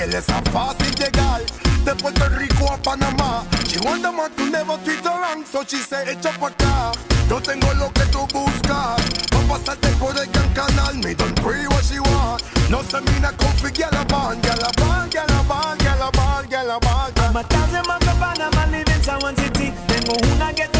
que 0.00 0.06
le 0.06 0.18
es 0.18 0.26
fácil 0.52 0.94
llegar 0.94 1.42
de 1.84 1.94
Puerto 1.94 2.28
Rico 2.30 2.72
a 2.72 2.76
Panamá. 2.78 3.44
She 3.66 3.78
want 3.80 4.02
the 4.02 4.10
man 4.10 4.30
to 4.36 4.50
never 4.50 4.76
treat 4.84 5.04
her 5.04 5.20
wrong, 5.20 5.44
so 5.44 5.62
she 5.66 5.76
say 5.76 6.04
echa 6.06 6.30
pa' 6.38 6.48
acá. 6.48 6.92
Yo 7.28 7.40
tengo 7.40 7.72
lo 7.74 7.90
que 7.92 8.04
tú 8.06 8.26
buscas, 8.32 9.00
pa' 9.30 9.40
pasarte 9.48 9.88
por 9.98 10.16
el 10.16 10.26
gran 10.30 10.52
canal, 10.54 10.94
me 10.96 11.14
don't 11.14 11.34
pray 11.42 11.66
what 11.68 11.84
she 11.84 12.00
want. 12.00 12.42
No 12.68 12.82
se 12.82 13.00
mina 13.00 13.32
con 13.36 13.52
Figgy 13.58 13.82
a 13.82 13.90
la 13.90 14.04
van, 14.04 14.38
a 14.44 14.56
la 14.56 14.70
van, 14.78 15.10
a 15.10 15.26
la 15.26 15.42
van, 15.42 15.86
a 15.86 15.96
la 15.96 16.10
van, 16.10 16.54
a 16.54 16.64
la 16.64 16.78
van. 16.78 17.12
I'm 17.16 17.36
a 17.36 17.42
thousand 17.44 17.86
miles 17.86 18.04
from 18.04 18.18
Panama, 18.18 18.66
live 18.70 18.88
in 18.88 19.02
San 19.02 19.36
City. 19.36 19.72
Tengo 19.86 20.14
una 20.34 20.52
ghetto 20.52 20.79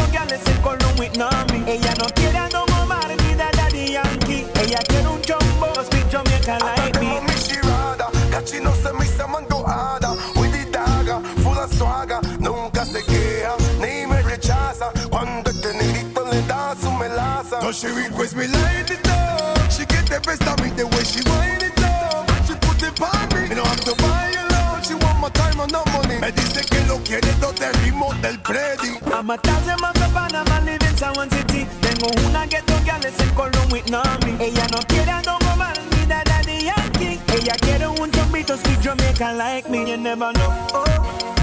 she 17.91 18.07
request 18.07 18.35
me 18.35 18.47
light 18.47 18.89
it 18.89 19.07
up. 19.07 19.71
She 19.71 19.85
get 19.85 20.05
the 20.07 20.19
best 20.21 20.43
of 20.47 20.59
me 20.63 20.69
the 20.71 20.87
way 20.87 21.03
she 21.03 21.21
wind 21.27 21.63
it 21.63 21.83
up. 21.83 22.27
She 22.47 22.53
put 22.55 22.81
it 22.83 22.95
on 23.01 23.27
me. 23.33 23.49
Me 23.49 23.55
no 23.55 23.63
have 23.63 23.83
to 23.83 23.95
buy 23.95 24.31
a 24.31 24.43
alone. 24.47 24.81
She 24.83 24.95
want 24.95 25.19
my 25.19 25.29
time 25.29 25.59
and 25.59 25.71
no 25.71 25.83
money. 25.93 26.19
Me 26.19 26.31
dice 26.31 26.63
que 26.65 26.79
lo 26.87 26.99
quiere 27.03 27.31
dos 27.39 27.55
de 27.55 27.71
ritmo 27.83 28.13
del 28.21 28.37
Freddy. 28.43 28.99
I'm 29.11 29.29
a 29.29 29.37
thousand 29.37 29.81
miles 29.81 29.97
from 29.97 30.11
Panama, 30.13 30.59
live 30.63 30.83
in 30.83 30.97
San 30.97 31.29
City. 31.29 31.67
Tengo 31.81 32.07
una 32.27 32.45
ghetto 32.45 32.77
girl, 32.85 33.05
es 33.05 33.19
el 33.19 33.33
colon 33.33 33.71
with 33.71 33.89
Nami. 33.89 34.37
Ella 34.39 34.67
no 34.71 34.79
quiere 34.87 35.11
a 35.11 35.21
Don 35.21 35.43
Omar 35.51 35.75
ni 35.91 36.11
a 36.11 36.23
Daddy 36.23 36.65
Yankee. 36.65 37.19
Ella 37.33 37.55
quiere 37.59 37.87
un 37.87 38.11
chombito, 38.11 38.57
speak 38.57 38.81
Jamaican 38.81 39.37
like 39.37 39.69
me. 39.69 39.89
You 39.89 39.97
never 39.97 40.31
know. 40.33 40.67
Oh, 40.73 41.40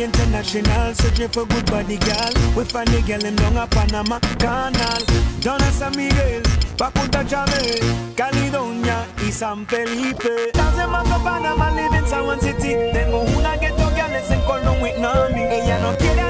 International, 0.00 0.94
searching 0.94 1.28
for 1.28 1.44
good 1.46 1.66
body 1.66 1.96
girl. 1.98 2.32
We 2.56 2.64
find 2.64 2.88
the 2.88 3.02
girl 3.02 3.24
in 3.24 3.38
a 3.56 3.66
Panama 3.66 4.20
Canal. 4.38 5.02
Down 5.40 5.60
a 5.60 5.70
San 5.72 5.96
Miguel, 5.96 6.42
pa' 6.76 6.90
Punta 6.90 7.24
Jamel, 7.24 8.14
Caledonia 8.14 9.06
y 9.26 9.30
San 9.32 9.66
Felipe. 9.66 10.52
Miles 10.54 11.08
from 11.08 11.22
Panama, 11.22 11.74
live 11.74 11.94
in 11.94 12.06
San 12.06 12.40
City. 12.40 12.76
Tengo 12.92 13.22
una 13.36 13.56
ghetto 13.56 13.90
girl, 13.90 14.14
es 14.14 14.30
en 14.30 14.40
Colón 14.42 14.80
with 14.80 14.98
Nami. 14.98 15.42
Ella 15.42 15.78
no 15.80 15.96
quiere 15.96 16.27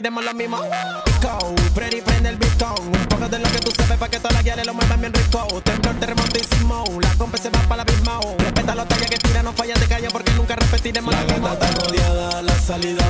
pidemos 0.00 0.24
lo 0.24 0.32
mismo. 0.32 0.56
Go, 1.22 1.54
Freddy 1.74 2.00
prende 2.00 2.30
el 2.30 2.36
bistón. 2.36 2.74
Un 2.80 3.06
poco 3.06 3.28
de 3.28 3.38
lo 3.38 3.48
que 3.50 3.58
tú 3.58 3.70
sabes 3.76 3.98
para 3.98 4.10
que 4.10 4.18
todas 4.18 4.32
las 4.32 4.42
guiales 4.42 4.66
lo 4.66 4.72
muevan 4.72 4.98
bien 4.98 5.12
rico. 5.12 5.46
Temblor, 5.62 5.94
terremoto 5.96 6.38
y 6.38 6.44
sismo. 6.44 6.84
La 7.02 7.10
compa 7.18 7.36
se 7.36 7.50
va 7.50 7.60
para 7.68 7.84
la 7.84 7.92
misma. 7.92 8.18
Respeta 8.38 8.74
los 8.74 8.88
tallas 8.88 9.10
que 9.10 9.18
tira, 9.18 9.42
no 9.42 9.52
fallas 9.52 9.78
de 9.78 9.86
calle 9.86 10.08
porque 10.10 10.32
nunca 10.32 10.56
repetiremos 10.56 11.14
la, 11.14 11.22
la 11.38 11.52
está 11.52 11.70
rodeada, 11.72 12.42
la 12.42 12.58
salida 12.58 13.09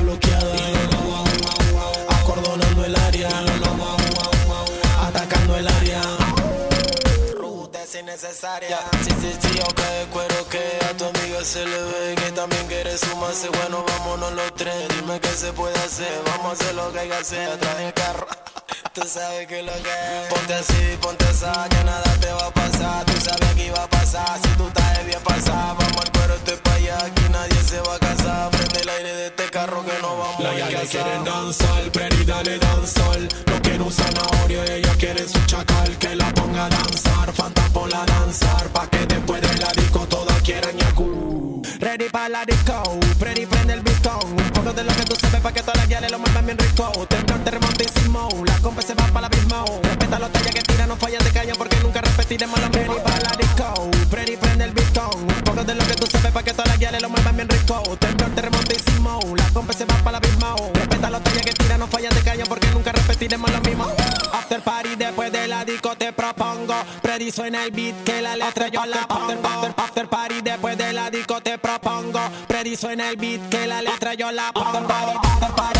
Innecesaria. 8.01 8.79
Sí, 9.03 9.11
sí, 9.21 9.33
sí, 9.43 9.61
ok, 9.61 9.81
cuero 10.11 10.49
que 10.49 10.63
a 10.89 10.97
tu 10.97 11.05
amiga 11.05 11.45
se 11.45 11.67
le 11.67 11.83
ve 11.83 12.15
que 12.15 12.33
también 12.33 12.67
quiere 12.67 12.97
sumarse. 12.97 13.49
Bueno, 13.51 13.85
vámonos 13.87 14.33
los 14.33 14.55
tres. 14.55 14.89
Dime 14.97 15.21
qué 15.21 15.29
se 15.29 15.53
puede 15.53 15.77
hacer. 15.81 16.11
Vamos 16.25 16.47
a 16.47 16.53
hacer 16.53 16.75
lo 16.77 16.91
que 16.93 17.01
hay 17.01 17.09
que 17.09 17.15
hacer. 17.15 17.59
Trae 17.59 17.89
el 17.89 17.93
carro. 17.93 18.27
Tú 18.95 19.03
sabes 19.07 19.47
que 19.47 19.63
lo 19.63 19.73
que 19.73 19.91
es. 19.91 20.33
Ponte 20.33 20.55
así, 20.55 20.99
ponte 21.03 21.31
esa, 21.31 21.69
que 21.69 21.85
nada 21.85 22.17
te 22.21 22.33
va 22.33 22.47
a 22.47 22.55
pasar. 22.55 23.05
Tú 23.05 23.21
sabes 23.21 23.55
que 23.55 23.67
iba 23.67 23.83
a 23.83 23.91
pasar. 23.91 24.41
Si 24.43 24.49
tú 24.57 24.67
estás 24.69 25.05
bien 25.05 25.21
pasada, 25.23 25.75
vamos 25.75 25.97
al 26.01 26.13
cuero, 26.13 26.35
estoy 26.37 26.70
pa'. 26.89 27.07
Aquí 27.07 27.23
nadie 27.31 27.63
se 27.63 27.81
va 27.81 27.95
a 27.95 27.99
casar. 27.99 28.51
Prende 28.51 28.81
el 28.81 28.89
aire 28.89 29.13
de 29.15 29.27
este 29.27 29.45
carro 29.51 29.85
que 29.85 29.99
no 30.03 30.17
vamos 30.19 30.41
La 30.41 30.51
a 30.51 30.69
casar. 30.69 30.87
quieren 30.89 31.25
danzar, 31.25 31.83
Predi 31.93 32.25
dale 32.25 32.59
danzar 32.59 33.19
No 33.47 33.63
quiere 33.63 33.83
un 33.83 33.93
zanahorio, 33.93 34.63
ella 34.65 34.95
quiere 34.99 35.29
su 35.29 35.39
chacal 35.47 35.97
Que 35.99 36.17
la 36.17 36.33
ponga 36.35 36.67
a 36.67 36.69
danzar, 36.69 37.33
Fanta 37.33 37.63
la 37.91 38.05
danzar 38.07 38.69
Pa' 38.69 38.87
que 38.89 39.07
después 39.07 39.41
de 39.41 39.57
la 39.59 39.73
disco 39.73 40.01
todas 40.09 40.41
quieran 40.43 40.77
yaku 40.79 41.63
Ready 41.81 42.09
para 42.11 42.29
la 42.29 42.45
disco, 42.45 42.83
ready 43.21 43.47
prende 43.47 43.73
el 43.73 43.81
bistón. 43.81 44.21
Un 44.23 44.51
poco 44.51 44.71
de 44.75 44.85
lo 44.85 44.93
que 44.93 45.03
tú 45.05 45.15
sabes 45.17 45.41
para 45.41 45.55
que 45.55 45.63
todas 45.63 45.79
las 45.79 45.89
guiales 45.89 46.11
lo 46.11 46.19
muevan 46.19 46.45
bien 46.45 46.59
rico. 46.59 46.91
Temblor, 47.09 47.39
terremoto 47.43 47.83
y 47.83 47.89
sismo, 47.89 48.29
la 48.45 48.59
compa 48.59 48.83
se 48.83 48.95
va 48.95 49.07
para 49.07 49.29
el 49.29 49.33
abismo. 49.33 49.65
Respeta 49.83 50.19
los 50.19 50.31
tallas 50.31 50.55
que 50.55 50.63
tiran, 50.63 50.89
no 50.91 50.97
fallan 50.97 51.25
de 51.25 51.31
caña 51.31 51.55
porque 51.57 51.77
nunca 51.83 52.03
repetiremos 52.03 52.61
lo 52.61 52.69
mismo. 52.69 52.93
Ready 52.93 53.03
para 53.03 53.21
la 53.21 53.37
disco, 53.37 53.91
ready 54.11 54.37
prende 54.37 54.65
el 54.65 54.73
bistón. 54.73 55.11
Un 55.15 55.43
poco 55.43 55.65
de 55.65 55.75
lo 55.75 55.87
que 55.87 55.95
tú 55.95 56.07
sabes 56.07 56.20
para 56.31 56.45
que 56.45 56.53
todas 56.53 56.69
las 56.69 56.79
guiales 56.79 57.03
lo 57.03 57.09
muevan 57.09 57.37
bien 57.37 57.49
rico. 57.49 57.83
Temblor, 57.99 58.31
terremoto 58.31 58.73
y 58.73 58.79
sismo, 58.79 59.19
la 59.37 59.49
compa 59.51 59.73
se 59.73 59.85
va 59.85 59.95
para 59.97 60.19
el 60.19 60.25
abismo. 60.25 60.57
Respeta 60.75 61.11
los 61.11 61.23
tallas 61.23 61.43
que 61.43 61.53
tiran, 61.53 61.81
no 61.81 61.87
fallan 61.87 62.15
de 62.15 62.21
caña 62.21 62.45
porque 62.49 62.69
nunca 62.69 62.93
repetiremos 62.93 63.51
lo 63.51 63.61
mismo. 63.61 63.87
After 64.33 64.61
party 64.63 64.97
después 64.97 65.33
de 65.33 65.49
la 65.49 65.65
disco 65.65 65.97
te 65.97 66.13
propongo. 66.13 66.75
Ready 67.03 67.31
suena 67.31 67.65
el 67.65 67.71
beat 67.71 68.05
que 68.05 68.23
la 68.23 68.37
letra 68.37 68.69
yo 68.69 68.85
la 68.87 69.07
pongo. 69.07 69.33
After, 69.33 69.75
after 69.77 70.09
party 70.09 70.41
después 70.43 70.79
de 70.79 70.93
la 70.93 71.11
disco 71.11 71.41
te 71.41 71.59
propongo. 71.59 72.21
Ready 72.49 72.77
suena 72.77 73.11
el 73.11 73.17
beat 73.17 73.49
que 73.49 73.67
la 73.67 73.83
letra 73.83 74.15
yo 74.15 74.31
la 74.31 74.53
pongo. 74.53 74.69
After 74.69 74.87
party 74.87 75.19
después 75.41 75.73
de 75.75 75.80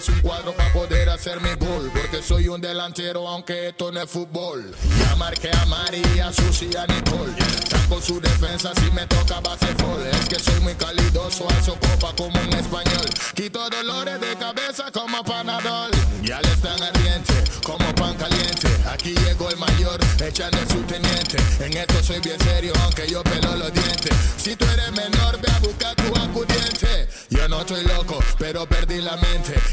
es 0.00 0.08
un 0.08 0.20
cuadro 0.20 0.54
para 0.54 0.72
poder 0.72 1.10
hacer 1.10 1.40
mi 1.42 1.52
gol, 1.56 1.90
porque 1.92 2.22
soy 2.22 2.48
un 2.48 2.60
delantero 2.60 3.28
aunque 3.28 3.68
esto 3.68 3.92
no 3.92 4.00
es 4.00 4.08
fútbol. 4.08 4.74
Ya 4.98 5.14
marqué 5.16 5.50
a 5.52 5.66
María, 5.66 6.32
Susi 6.32 6.70
a 6.74 6.86
Nicole. 6.86 7.34
Saco 7.68 8.00
su 8.00 8.18
defensa 8.18 8.72
si 8.76 8.90
me 8.92 9.06
toca 9.06 9.40
baseball. 9.40 10.00
Es 10.06 10.26
que 10.26 10.38
soy 10.38 10.58
muy 10.60 10.74
calidoso, 10.74 11.46
alzo 11.50 11.76
copa 11.78 12.14
como 12.16 12.40
un 12.40 12.52
español. 12.54 13.06
Quito 13.34 13.68
dolores 13.68 14.18
de 14.20 14.36
cabeza 14.36 14.90
como 14.90 15.22
panadol. 15.22 15.90
Ya 16.22 16.40
le 16.40 16.48
están 16.48 16.82
ardiente 16.82 17.34
como 17.62 17.94
pan 17.94 18.14
caliente. 18.14 18.68
Aquí 18.90 19.14
llegó 19.26 19.50
el 19.50 19.58
mayor, 19.58 20.00
echando 20.24 20.58
su 20.70 20.80
teniente. 20.82 21.36
En 21.60 21.76
esto 21.76 22.02
soy 22.02 22.20
bien 22.20 22.40
serio, 22.40 22.72
aunque 22.84 23.06
yo 23.06 23.22
pelo 23.22 23.54
los 23.56 23.72
dientes. 23.72 24.16
Si 24.38 24.56
tú 24.56 24.64
eres 24.64 24.92
menor, 24.92 25.38
ve 25.40 25.50
a 25.50 25.58
buscar 25.58 25.94
tu 25.94 26.08
acudiente. 26.16 27.08
Yo 27.28 27.48
no 27.48 27.60
estoy 27.60 27.84
loco, 27.84 28.09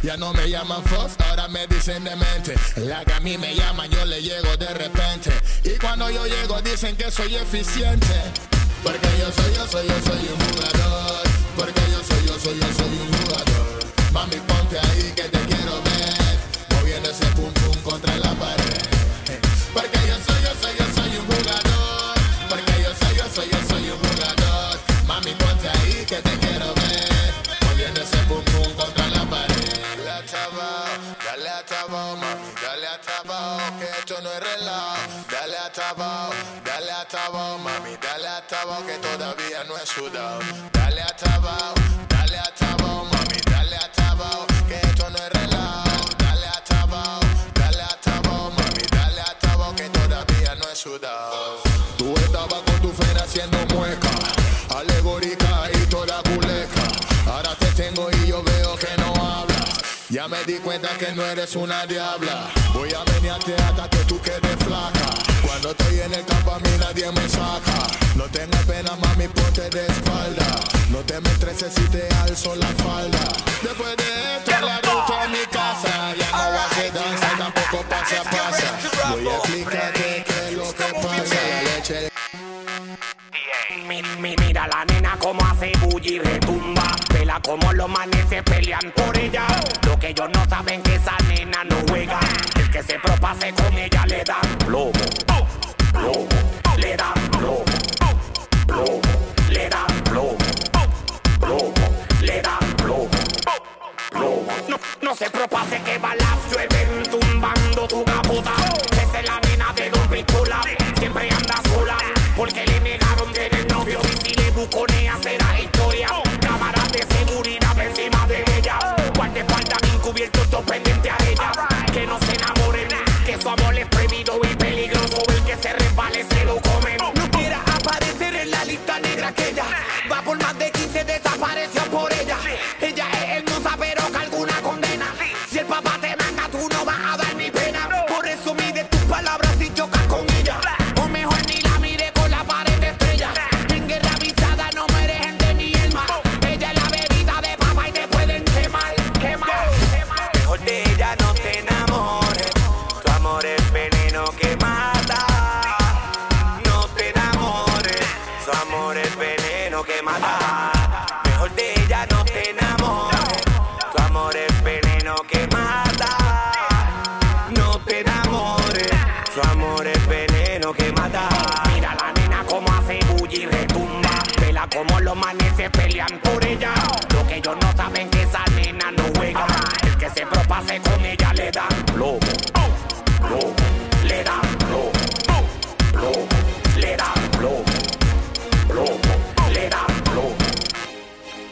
Ya 0.01 0.17
no 0.17 0.33
me 0.33 0.49
llaman 0.49 0.83
Fox, 0.85 1.15
ahora 1.29 1.47
me 1.47 1.67
dicen 1.67 2.03
demente. 2.03 2.55
La 2.77 3.05
que 3.05 3.13
a 3.13 3.19
mí 3.19 3.37
me 3.37 3.53
llaman, 3.53 3.87
yo 3.91 4.03
le 4.05 4.19
llego 4.21 4.57
de 4.57 4.73
repente. 4.73 5.31
Y 5.63 5.77
cuando 5.77 6.09
yo 6.09 6.25
llego, 6.25 6.59
dicen 6.61 6.95
que 6.95 7.11
soy 7.11 7.35
eficiente. 7.35 8.15
Porque 8.83 9.07
yo 9.19 9.31
soy, 9.31 9.53
yo 9.53 9.67
soy, 9.67 9.87
yo 9.87 9.93
soy 10.03 10.27
un 10.33 10.39
jugador. 10.39 11.21
Porque 11.55 11.81
yo 11.91 12.03
soy, 12.03 12.25
yo 12.25 12.39
soy, 12.39 12.59
yo 12.59 12.73
soy 12.73 12.99
un 12.99 13.13
jugador. 13.25 13.85
Mami, 14.11 14.37
ponte 14.37 14.79
ahí 14.79 15.13
que 15.15 15.23
te 15.23 15.36
Dale 34.39 35.57
a 35.57 35.69
tabao, 35.71 36.29
dale 36.63 36.91
a 36.91 37.05
tabao, 37.05 37.57
mami, 37.57 37.97
dale 37.99 38.27
a 38.27 38.41
tabao, 38.45 38.85
que 38.85 38.93
todavía 38.99 39.63
no 39.63 39.75
es 39.77 39.89
sudado. 39.89 40.41
Dale 40.71 41.01
a 41.01 41.15
tabao, 41.15 41.73
di 60.47 60.57
cuenta 60.59 60.87
que 60.97 61.11
no 61.11 61.23
eres 61.25 61.55
una 61.55 61.85
diabla. 61.85 62.49
Voy 62.73 62.89
a 62.93 63.03
venirte 63.11 63.53
hasta 63.55 63.89
que 63.89 63.97
tú 64.05 64.19
quedes 64.21 64.55
flaca. 64.65 65.09
Cuando 65.45 65.71
estoy 65.71 65.99
en 65.99 66.13
el 66.13 66.25
campo 66.25 66.53
a 66.53 66.59
mí 66.59 66.69
nadie 66.79 67.11
me 67.11 67.27
saca. 67.29 67.87
No 68.15 68.23
tengas 68.25 68.63
pena, 68.65 68.91
mami, 68.95 69.27
ponte 69.27 69.69
de 69.69 69.85
espalda. 69.85 70.47
No 70.89 70.99
te 70.99 71.19
me 71.19 71.29
estreses 71.31 71.73
si 71.73 71.83
te 71.89 72.07
alzo 72.23 72.55
la 72.55 72.67
falda. 72.67 73.19
Después 73.61 73.95
de 73.97 74.37
esto, 74.37 74.65
la 74.65 74.77
ruta 74.77 75.25
en 75.25 75.31
mi 75.33 75.45
casa. 75.51 76.15
Ya 76.17 76.31
no 76.31 76.37
va 76.37 76.65
a 76.65 76.91
danza, 76.93 77.29
tampoco 77.37 77.83
pasa, 77.89 78.23
pasa. 78.23 79.09
Voy 79.11 79.27
a 79.27 79.35
explicarte 79.37 80.23
qué 80.25 80.47
es 80.47 80.53
lo 80.53 80.73
que 80.73 80.93
pasa. 80.93 81.35
La 81.35 81.75
leche 81.75 82.09
Mi- 83.85 84.01
mi- 84.19 84.35
Mira 84.45 84.67
la 84.67 84.85
nena 84.85 85.17
como 85.19 85.41
hace 85.45 85.71
bully 85.81 86.15
y 86.15 86.19
retumba. 86.19 86.95
Vela 87.13 87.39
como 87.43 87.71
los 87.73 87.89
manes 87.89 88.25
se 88.29 88.41
pelean 88.43 88.91
por 88.95 89.17
ella. 89.17 89.45
Ellos 90.07 90.29
no 90.33 90.45
saben 90.45 90.81
que 90.83 90.95
esa 90.95 91.17
nena 91.27 91.65
no 91.65 91.75
juega. 91.89 92.17
El 92.55 92.71
que 92.71 92.81
se 92.81 92.97
propase 92.97 93.51
con 93.51 93.77
ella 93.77 94.05
le 94.05 94.23
dan 94.23 94.57
plomo. 94.59 94.93
Plomo. 95.91 96.27
Le 96.77 96.95
dan 96.95 97.13
plomo. 97.31 97.65
Plomo. 98.65 99.01
Le 99.49 99.67
dan 99.67 100.03
plomo. 100.05 100.37
Plomo. 101.41 101.73
Le 102.21 102.41
dan 102.41 102.75
plomo. 102.77 103.09
Plomo. 104.11 104.47
No, 104.69 104.79
no 105.01 105.13
se 105.13 105.29
propase 105.29 105.81
que 105.81 105.97
balas 105.97 106.37
llueven 106.53 107.06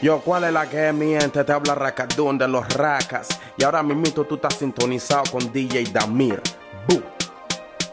Yo, 0.05 0.19
¿cuál 0.19 0.43
es 0.43 0.53
la 0.53 0.69
que 0.69 0.89
es 0.89 0.93
mi 0.93 1.19
gente? 1.19 1.43
Te 1.43 1.51
habla 1.51 1.73
Racadón 1.73 2.37
de 2.37 2.47
los 2.47 2.71
Racas. 2.75 3.27
Y 3.57 3.63
ahora 3.63 3.81
mismo 3.81 4.23
tú 4.23 4.35
estás 4.35 4.53
sintonizado 4.53 5.23
con 5.31 5.51
DJ 5.51 5.85
Damir. 5.85 6.39
Boom. 6.87 7.03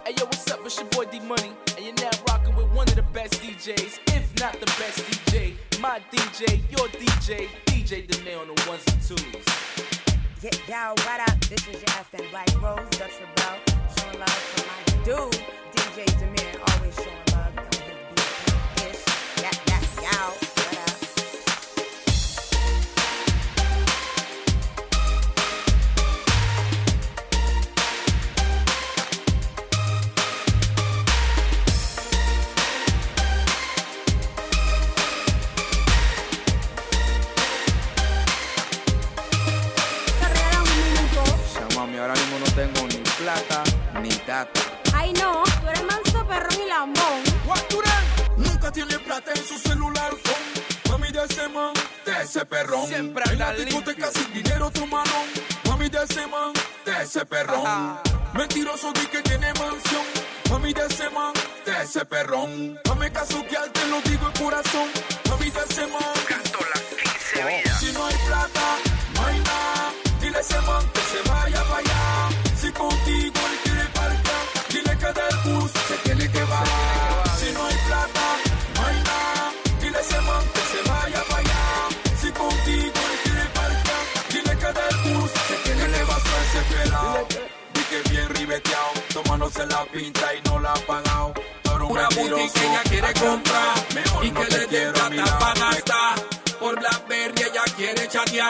Hey 0.05 0.15
yo, 0.19 0.27
what's 0.27 0.47
up? 0.51 0.61
It's 0.63 0.77
your 0.77 0.87
boy 0.91 1.07
D 1.11 1.21
Money, 1.21 1.53
and 1.75 1.87
you're 1.87 1.95
now 1.95 2.11
rocking 2.29 2.55
with 2.55 2.67
one 2.75 2.87
of 2.87 2.97
the 2.97 3.03
best 3.15 3.41
DJs, 3.41 3.99
if 4.09 4.29
not 4.39 4.53
the 4.61 4.67
best 4.77 4.99
DJ. 5.09 5.55
My 5.81 6.03
DJ, 6.13 6.61
your 6.69 6.87
DJ, 6.89 7.49
DJ 7.65 8.07
Danae 8.07 8.35
on 8.35 8.49
the 8.49 8.63
ones 8.69 8.85
and 8.89 9.01
twos. 9.01 9.47
Yeah, 10.43 10.51
yo, 10.69 10.95
what 11.07 11.19
up? 11.19 11.41
This 11.49 11.67
is 11.67 11.81
your 11.81 11.97
FM 11.97 12.31
Black 12.31 12.53
Rose, 12.61 12.91
Dutch 12.91 13.17
Rebel, 13.23 13.57
showing 13.97 14.21
love 14.21 14.29
for 14.29 14.67
my 14.69 14.81
dude, 15.03 15.33
DJ 15.73 16.05
Demir, 16.21 16.61
always 16.77 16.95
showing 16.95 17.25
love. 17.33 17.57
Yo, 17.57 17.65
big 17.89 17.97
beat, 18.13 18.85
ish. 18.85 19.01
Yeah, 19.41 19.51
yeah, 19.67 20.29
yo, 20.29 20.52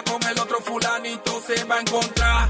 con 0.01 0.23
el 0.23 0.39
otro 0.39 0.59
fulanito 0.61 1.43
se 1.47 1.65
va 1.65 1.77
a 1.77 1.81
encontrar. 1.81 2.49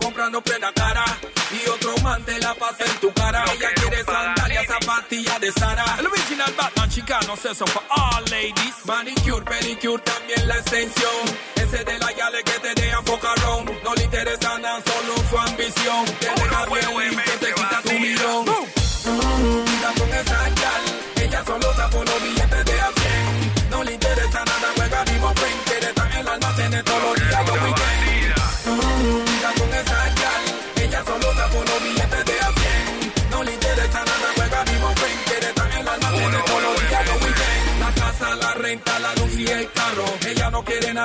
Comprando 0.00 0.40
prenda 0.42 0.72
cara 0.72 1.04
y 1.50 1.68
otro 1.68 1.94
man 2.02 2.24
te 2.24 2.38
la 2.38 2.54
pasa 2.54 2.84
en 2.84 3.00
tu 3.00 3.12
cara. 3.12 3.44
Ella 3.52 3.68
quiere 3.74 4.02
sandalias, 4.04 4.66
zapatillas 4.66 5.40
de 5.40 5.52
Sara. 5.52 5.84
El 5.98 6.06
original 6.06 6.52
Batman 6.56 6.90
chicano, 6.90 7.34
eso 7.34 7.66
for 7.66 7.82
all 7.90 8.24
ladies. 8.30 8.74
Manicure, 8.84 9.44
pedicure, 9.44 10.02
también 10.02 10.48
la 10.48 10.54
extensión. 10.54 11.22
Ese 11.56 11.84
de 11.84 11.98
la 11.98 12.10
yale 12.12 12.42
que 12.42 12.58
te 12.58 12.74
deja 12.80 13.02
focarrón. 13.02 13.70
No 13.84 13.94
le 13.94 14.04
interesa 14.04 14.58
nada, 14.58 14.82
solo 14.84 15.14
su 15.28 15.38
ambición. 15.38 16.04
Te 16.20 16.26
deja 16.26 16.66
bien 16.66 16.92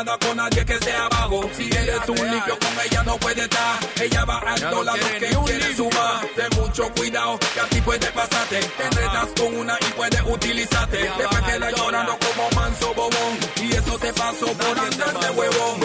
nada 0.08 0.20
con 0.20 0.38
nadie 0.38 0.65
que 0.65 0.78
sea 0.80 1.10
vago. 1.10 1.50
Si 1.56 1.63
eres 1.63 2.08
un 2.08 2.32
limpio 2.32 2.58
con 2.60 2.74
ella 2.86 3.04
no 3.04 3.17
puede 3.17 3.41
estar. 3.41 3.80
Ella 4.02 4.26
va 4.26 4.39
al 4.39 4.60
dólar 4.60 4.98
lo 4.98 5.20
que 5.20 5.28
quiere 5.28 5.76
sumar. 5.76 6.26
Ten 6.36 6.50
mucho 6.62 6.89
cuidado 6.96 7.38
que 7.54 7.60
a 7.60 7.67
ti 7.67 7.82
puede 7.82 8.08
pasarte. 8.12 8.60
Te 8.60 8.84
enredas 8.86 9.28
con 9.38 9.56
una 9.56 9.78
y 9.82 9.91
puede 9.93 10.22
utilizarte. 10.22 10.98
Después 10.98 11.41
que 11.41 11.60
la 11.60 11.72
llorando 11.72 12.17
como 12.20 12.50
manso 12.56 12.93
bobón. 12.93 13.34
Y 13.62 13.74
eso 13.74 13.98
te 14.00 14.13
pasó 14.13 14.46
por 14.46 14.80
andar 14.80 15.20
de 15.20 15.30
huevón. 15.32 15.80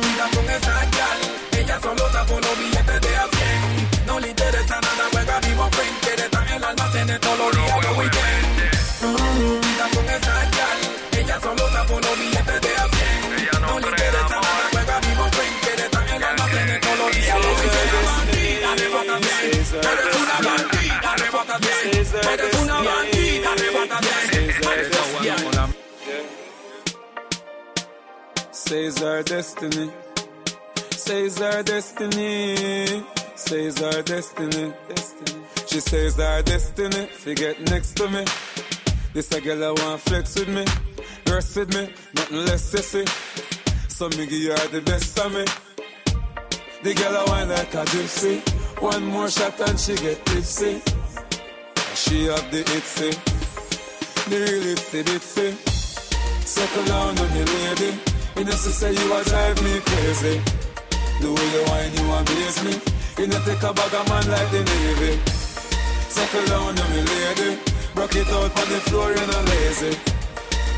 Cuida 0.00 0.28
con 0.34 0.50
esa 0.50 0.74
gal. 0.74 1.20
Ella 1.52 1.80
solo 1.80 2.06
está 2.06 2.26
por 2.26 2.44
los 2.44 2.58
billetes 2.58 3.00
de 3.00 3.16
a 3.16 3.26
100. 3.28 4.06
No 4.06 4.20
le 4.20 4.28
interesa 4.28 4.80
nada, 4.80 5.08
juega 5.12 5.40
vivo. 5.40 5.70
Quiere 6.02 6.24
estar 6.24 6.46
en 6.46 6.52
el 6.54 6.64
almacén 6.64 7.20
todos 7.20 7.38
los 7.38 7.52
días, 7.52 7.84
los 7.84 7.98
weekends. 7.98 8.47
Says 28.68 29.02
our 29.02 29.22
destiny. 29.22 29.90
Says 30.90 31.40
our 31.40 31.62
destiny. 31.62 33.02
Says 33.34 33.82
our 33.82 34.02
destiny. 34.02 34.74
She 35.66 35.80
says 35.80 36.20
our 36.20 36.42
destiny. 36.42 37.06
Forget 37.06 37.58
next 37.70 37.96
to 37.96 38.10
me. 38.10 38.26
This 39.14 39.32
a 39.32 39.40
girl 39.40 39.64
I 39.64 39.70
want 39.70 40.02
flex 40.02 40.38
with 40.38 40.48
me. 40.48 40.66
Rest 41.32 41.56
with 41.56 41.74
me. 41.74 41.88
Nothing 42.14 42.44
less 42.44 42.70
sissy. 42.70 43.08
So 43.88 44.10
me 44.10 44.26
give 44.26 44.58
her 44.58 44.68
the 44.68 44.82
best 44.82 45.18
of 45.18 45.32
me. 45.32 45.46
The 46.82 46.92
girl 46.92 47.16
I 47.16 47.24
want 47.24 47.48
like 47.48 47.72
a 47.72 47.86
gypsy. 47.86 48.36
One 48.82 49.06
more 49.06 49.30
shot 49.30 49.58
and 49.60 49.80
she 49.80 49.94
get 49.94 50.22
tipsy. 50.26 50.82
She 51.94 52.26
have 52.26 52.50
the 52.50 52.64
itsy. 52.76 53.16
The 54.28 54.36
real 54.36 54.76
itsy 54.76 55.02
bitsy. 55.04 55.56
Circle 56.44 56.84
down 56.84 57.18
on 57.18 57.32
me, 57.32 57.44
lady. 57.44 58.07
You 58.38 58.44
know, 58.44 58.52
she 58.52 58.70
say 58.70 58.94
you 58.94 59.12
a 59.12 59.24
drive 59.24 59.58
me 59.64 59.80
crazy. 59.80 60.38
The 61.18 61.26
way 61.26 61.48
you 61.50 61.62
whine, 61.66 61.90
you 61.90 62.06
amaze 62.06 62.62
me. 62.62 62.74
You 63.18 63.26
know, 63.26 63.42
take 63.42 63.66
a 63.66 63.74
bag 63.74 63.94
of 63.98 64.06
man 64.06 64.30
like 64.30 64.50
the 64.54 64.62
Navy. 64.62 65.18
Circle 66.06 66.46
down 66.46 66.78
on 66.78 66.90
me, 66.94 67.02
lady. 67.02 67.58
Rock 67.98 68.14
it 68.14 68.28
out 68.30 68.54
on 68.54 68.68
the 68.70 68.78
floor, 68.86 69.10
you're 69.10 69.26
not 69.26 69.44
lazy. 69.50 69.90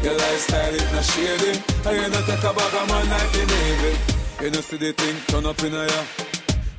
Your 0.00 0.16
lifestyle 0.16 0.72
is 0.72 0.88
not 0.90 1.04
shady. 1.04 1.52
And 1.84 1.96
you 2.00 2.08
know, 2.08 2.22
take 2.24 2.44
a 2.48 2.52
bag 2.56 2.74
of 2.80 2.88
man 2.88 3.06
like 3.12 3.30
the 3.36 3.44
Navy. 3.44 3.92
You 4.40 4.50
know, 4.52 4.60
see 4.62 4.78
the 4.78 4.92
thing 4.92 5.16
turn 5.28 5.44
up 5.44 5.62
in 5.62 5.74
a 5.74 5.84
ya. 5.84 6.02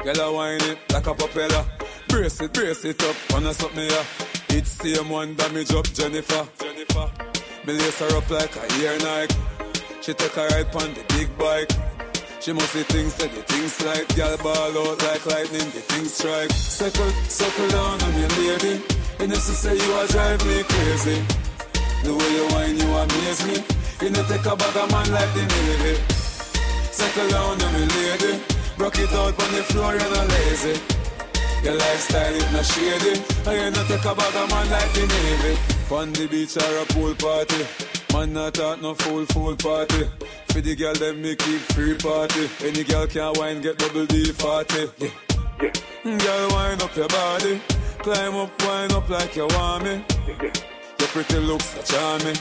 Girl, 0.01 0.19
I 0.19 0.29
whine 0.33 0.61
it 0.65 0.79
like 0.91 1.05
a 1.05 1.13
propeller. 1.13 1.63
Brace 2.07 2.41
it, 2.41 2.53
brace 2.53 2.85
it 2.85 3.03
up, 3.03 3.15
wanna 3.29 3.53
suck 3.53 3.75
me 3.75 3.87
ya. 3.87 4.01
It's 4.49 4.71
same 4.71 5.09
one 5.09 5.35
damage 5.35 5.75
up, 5.75 5.85
Jennifer. 5.93 6.47
Jennifer. 6.57 7.11
Me 7.67 7.73
lace 7.73 7.99
her 7.99 8.17
up 8.17 8.27
like 8.31 8.55
a 8.55 8.81
ear 8.81 8.97
Nike. 8.97 9.50
She 10.01 10.15
take 10.15 10.35
a 10.35 10.47
ride 10.47 10.75
on 10.81 10.89
the 10.97 11.05
big 11.13 11.29
bike. 11.37 11.69
She 12.41 12.51
must 12.53 12.73
be 12.73 12.81
things 12.89 13.13
that 13.21 13.29
the 13.37 13.45
things 13.45 13.77
like 13.85 14.09
Girl 14.17 14.35
ball 14.41 14.73
out 14.81 14.97
like 15.05 15.23
lightning, 15.29 15.69
the 15.77 15.83
things 15.93 16.17
strike. 16.17 16.49
Circle, 16.49 17.05
circle 17.29 17.69
down 17.69 18.01
on 18.01 18.11
me 18.17 18.25
lady 18.41 18.81
You 19.21 19.27
know 19.29 19.37
she 19.37 19.53
say 19.53 19.77
you 19.77 19.89
a 19.93 20.07
drive 20.09 20.41
me 20.41 20.65
crazy. 20.65 21.21
The 22.01 22.17
way 22.17 22.29
you 22.33 22.45
whine 22.49 22.81
you 22.81 22.89
amaze 22.89 23.45
me. 23.45 23.61
You 24.01 24.09
know 24.09 24.25
take 24.25 24.41
a 24.41 24.57
bag 24.57 24.73
of 24.73 24.89
man 24.89 25.05
like 25.13 25.31
the 25.37 25.45
Navy. 25.45 25.93
Circle 26.89 27.29
down 27.29 27.61
on 27.61 27.73
me 27.77 27.85
lady. 27.85 28.41
Rock 28.81 28.97
it 28.97 29.13
out 29.13 29.37
on 29.37 29.49
the 29.53 29.61
floor, 29.69 29.93
you're 29.93 30.09
not 30.17 30.25
lazy. 30.33 30.81
Your 31.61 31.77
lifestyle 31.77 32.33
is 32.33 32.49
not 32.49 32.65
shady. 32.65 33.21
And 33.45 33.53
you 33.53 33.69
know 33.69 33.85
take 33.85 34.01
a 34.01 34.17
bag 34.17 34.33
of 34.33 34.49
man 34.49 34.65
like 34.65 34.91
the 34.97 35.05
Navy. 35.05 35.53
On 35.93 36.09
the 36.09 36.25
beach 36.25 36.57
or 36.57 36.73
a 36.81 36.85
pool 36.89 37.13
party 37.13 38.00
Man 38.13 38.33
not 38.33 38.53
talk 38.53 38.81
no 38.81 38.93
fool 38.93 39.25
fool 39.27 39.55
party. 39.55 40.05
For 40.49 40.59
the 40.59 40.75
girl 40.75 40.93
them 40.93 41.21
me 41.21 41.35
keep 41.35 41.61
free 41.71 41.95
party. 41.95 42.49
Any 42.65 42.83
girl 42.83 43.07
can 43.07 43.33
wine 43.35 43.61
get 43.61 43.77
double 43.77 44.05
D 44.05 44.33
party. 44.33 44.89
Yeah. 44.97 45.09
Yeah. 45.61 46.17
Girl 46.17 46.49
wind 46.51 46.81
up 46.81 46.95
your 46.95 47.07
body. 47.07 47.61
Climb 47.99 48.35
up, 48.35 48.51
wind 48.63 48.91
up 48.93 49.07
like 49.09 49.35
you 49.35 49.47
want 49.47 49.83
me. 49.85 50.03
Your 50.99 51.09
pretty 51.13 51.39
looks 51.39 51.77
are 51.77 51.83
charming. 51.83 52.37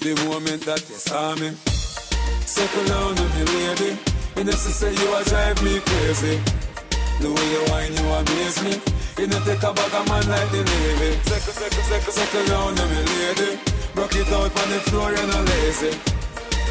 The 0.00 0.14
moment 0.24 0.62
that 0.64 0.80
you 0.88 0.94
saw 0.94 1.34
me. 1.36 1.50
Circle 2.46 2.84
down 2.86 3.18
on 3.18 3.28
me 3.36 3.44
lady. 3.44 3.98
You 4.36 4.44
know 4.44 4.52
say 4.52 4.94
you 4.94 5.14
a 5.14 5.24
drive 5.24 5.62
me 5.62 5.80
crazy. 5.80 6.40
The 7.20 7.28
way 7.28 7.46
you 7.52 7.62
whine 7.68 7.92
you 7.92 8.06
amaze 8.08 8.62
me. 8.64 8.80
You 9.18 9.26
know 9.26 9.40
take 9.44 9.62
a 9.62 9.72
bag 9.74 9.94
of 9.94 10.08
man 10.08 10.24
like 10.30 10.50
the 10.50 10.62
Navy. 10.64 11.18
Circle, 11.28 11.52
circle, 11.52 11.82
circle, 11.82 12.12
circle 12.12 12.46
down 12.46 12.78
on 12.78 12.88
me 12.88 13.02
lady. 13.04 13.77
Rock 13.98 14.14
it 14.14 14.28
out 14.28 14.62
on 14.62 14.70
the 14.70 14.80
floor, 14.86 15.10
you're 15.10 15.26
not 15.26 15.44
lazy. 15.44 15.90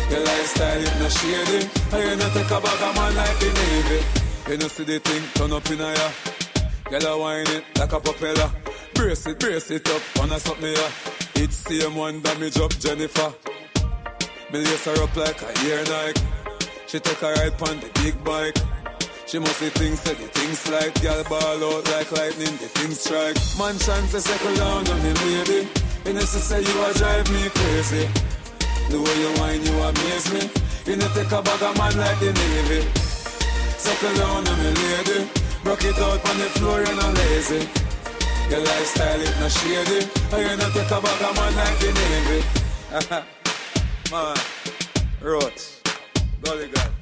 Your 0.10 0.24
lifestyle 0.24 0.80
is 0.80 0.96
not 1.02 1.12
shady. 1.12 1.68
And 1.92 2.04
you 2.08 2.16
know 2.16 2.30
take 2.32 2.52
a 2.56 2.62
bag 2.64 2.82
of 2.88 2.96
man 2.96 3.16
like 3.20 3.38
the 3.40 3.50
Navy. 3.52 4.00
You 4.50 4.58
know 4.58 4.68
see 4.70 4.86
the 4.86 5.00
thing 5.00 5.24
turn 5.36 5.52
up 5.52 5.70
in 5.70 5.82
a 5.82 5.92
ya. 5.92 6.10
Girl 6.90 7.06
a 7.06 7.20
whine 7.20 7.48
it 7.48 7.66
like 7.78 7.92
a 7.92 8.00
propeller. 8.00 8.50
Brace 8.94 9.28
it, 9.28 9.40
brace 9.40 9.70
it 9.72 9.90
up, 9.90 10.02
wanna 10.16 10.40
me 10.62 10.72
ya. 10.72 10.88
It's 11.36 11.58
same 11.58 11.96
one 11.96 12.22
damage 12.22 12.58
up 12.60 12.72
Jennifer. 12.80 13.34
Me 14.54 14.60
lace 14.60 14.86
her 14.86 15.04
up 15.04 15.14
like 15.18 15.42
a 15.42 15.52
ear 15.68 15.84
Nike. 15.84 16.22
She 16.88 16.98
take 17.02 17.22
a 17.24 17.34
ride 17.34 17.62
on 17.62 17.78
the 17.82 17.92
big 18.02 18.24
bike. 18.24 18.56
She 19.26 19.38
must 19.40 19.58
see 19.58 19.68
things 19.68 20.00
say 20.00 20.14
the 20.14 20.28
things 20.32 20.72
like 20.72 21.02
Girl 21.02 21.22
ball 21.26 21.76
out 21.76 21.84
like 21.92 22.10
lightning, 22.14 22.56
the 22.56 22.70
things 22.80 23.02
strike 23.02 23.36
Man 23.60 23.78
chance 23.78 24.12
to 24.14 24.22
settle 24.22 24.56
down 24.56 24.88
on 24.88 25.04
me 25.04 25.12
lady 25.12 25.87
You 26.08 26.14
know 26.14 26.22
say 26.22 26.62
you 26.62 26.86
a 26.86 26.94
drive 26.94 27.30
me 27.34 27.50
crazy. 27.50 28.08
The 28.90 28.96
way 28.96 29.16
you 29.20 29.28
whine 29.42 29.60
you 29.60 29.76
amaze 29.84 30.32
me. 30.32 30.40
You 30.86 30.96
know 30.96 31.08
take 31.14 31.30
a 31.34 31.42
bag 31.42 31.62
of 31.62 31.78
man 31.78 31.98
like 31.98 32.18
the 32.22 32.32
Navy. 32.32 32.80
Settle 33.76 34.16
down 34.16 34.48
on 34.48 34.58
me 34.58 34.72
lady. 34.72 35.30
Rock 35.66 35.84
it 35.84 36.00
out 36.00 36.30
on 36.30 36.38
the 36.38 36.48
floor, 36.56 36.80
you're 36.80 36.96
not 36.96 37.14
lazy. 37.14 37.68
Your 38.50 38.62
lifestyle 38.62 39.20
is 39.20 39.40
not 39.42 39.52
shady. 39.52 40.08
And 40.32 40.50
you 40.50 40.56
know 40.56 40.70
take 40.72 40.92
a 40.92 41.02
bag 41.02 41.22
of 41.28 41.36
man 41.36 41.56
like 41.60 41.78
the 41.84 41.92
Navy. 42.00 42.40
Man, 44.12 44.38
Roach, 45.22 45.82
Golly 46.42 46.70
God 46.70 46.97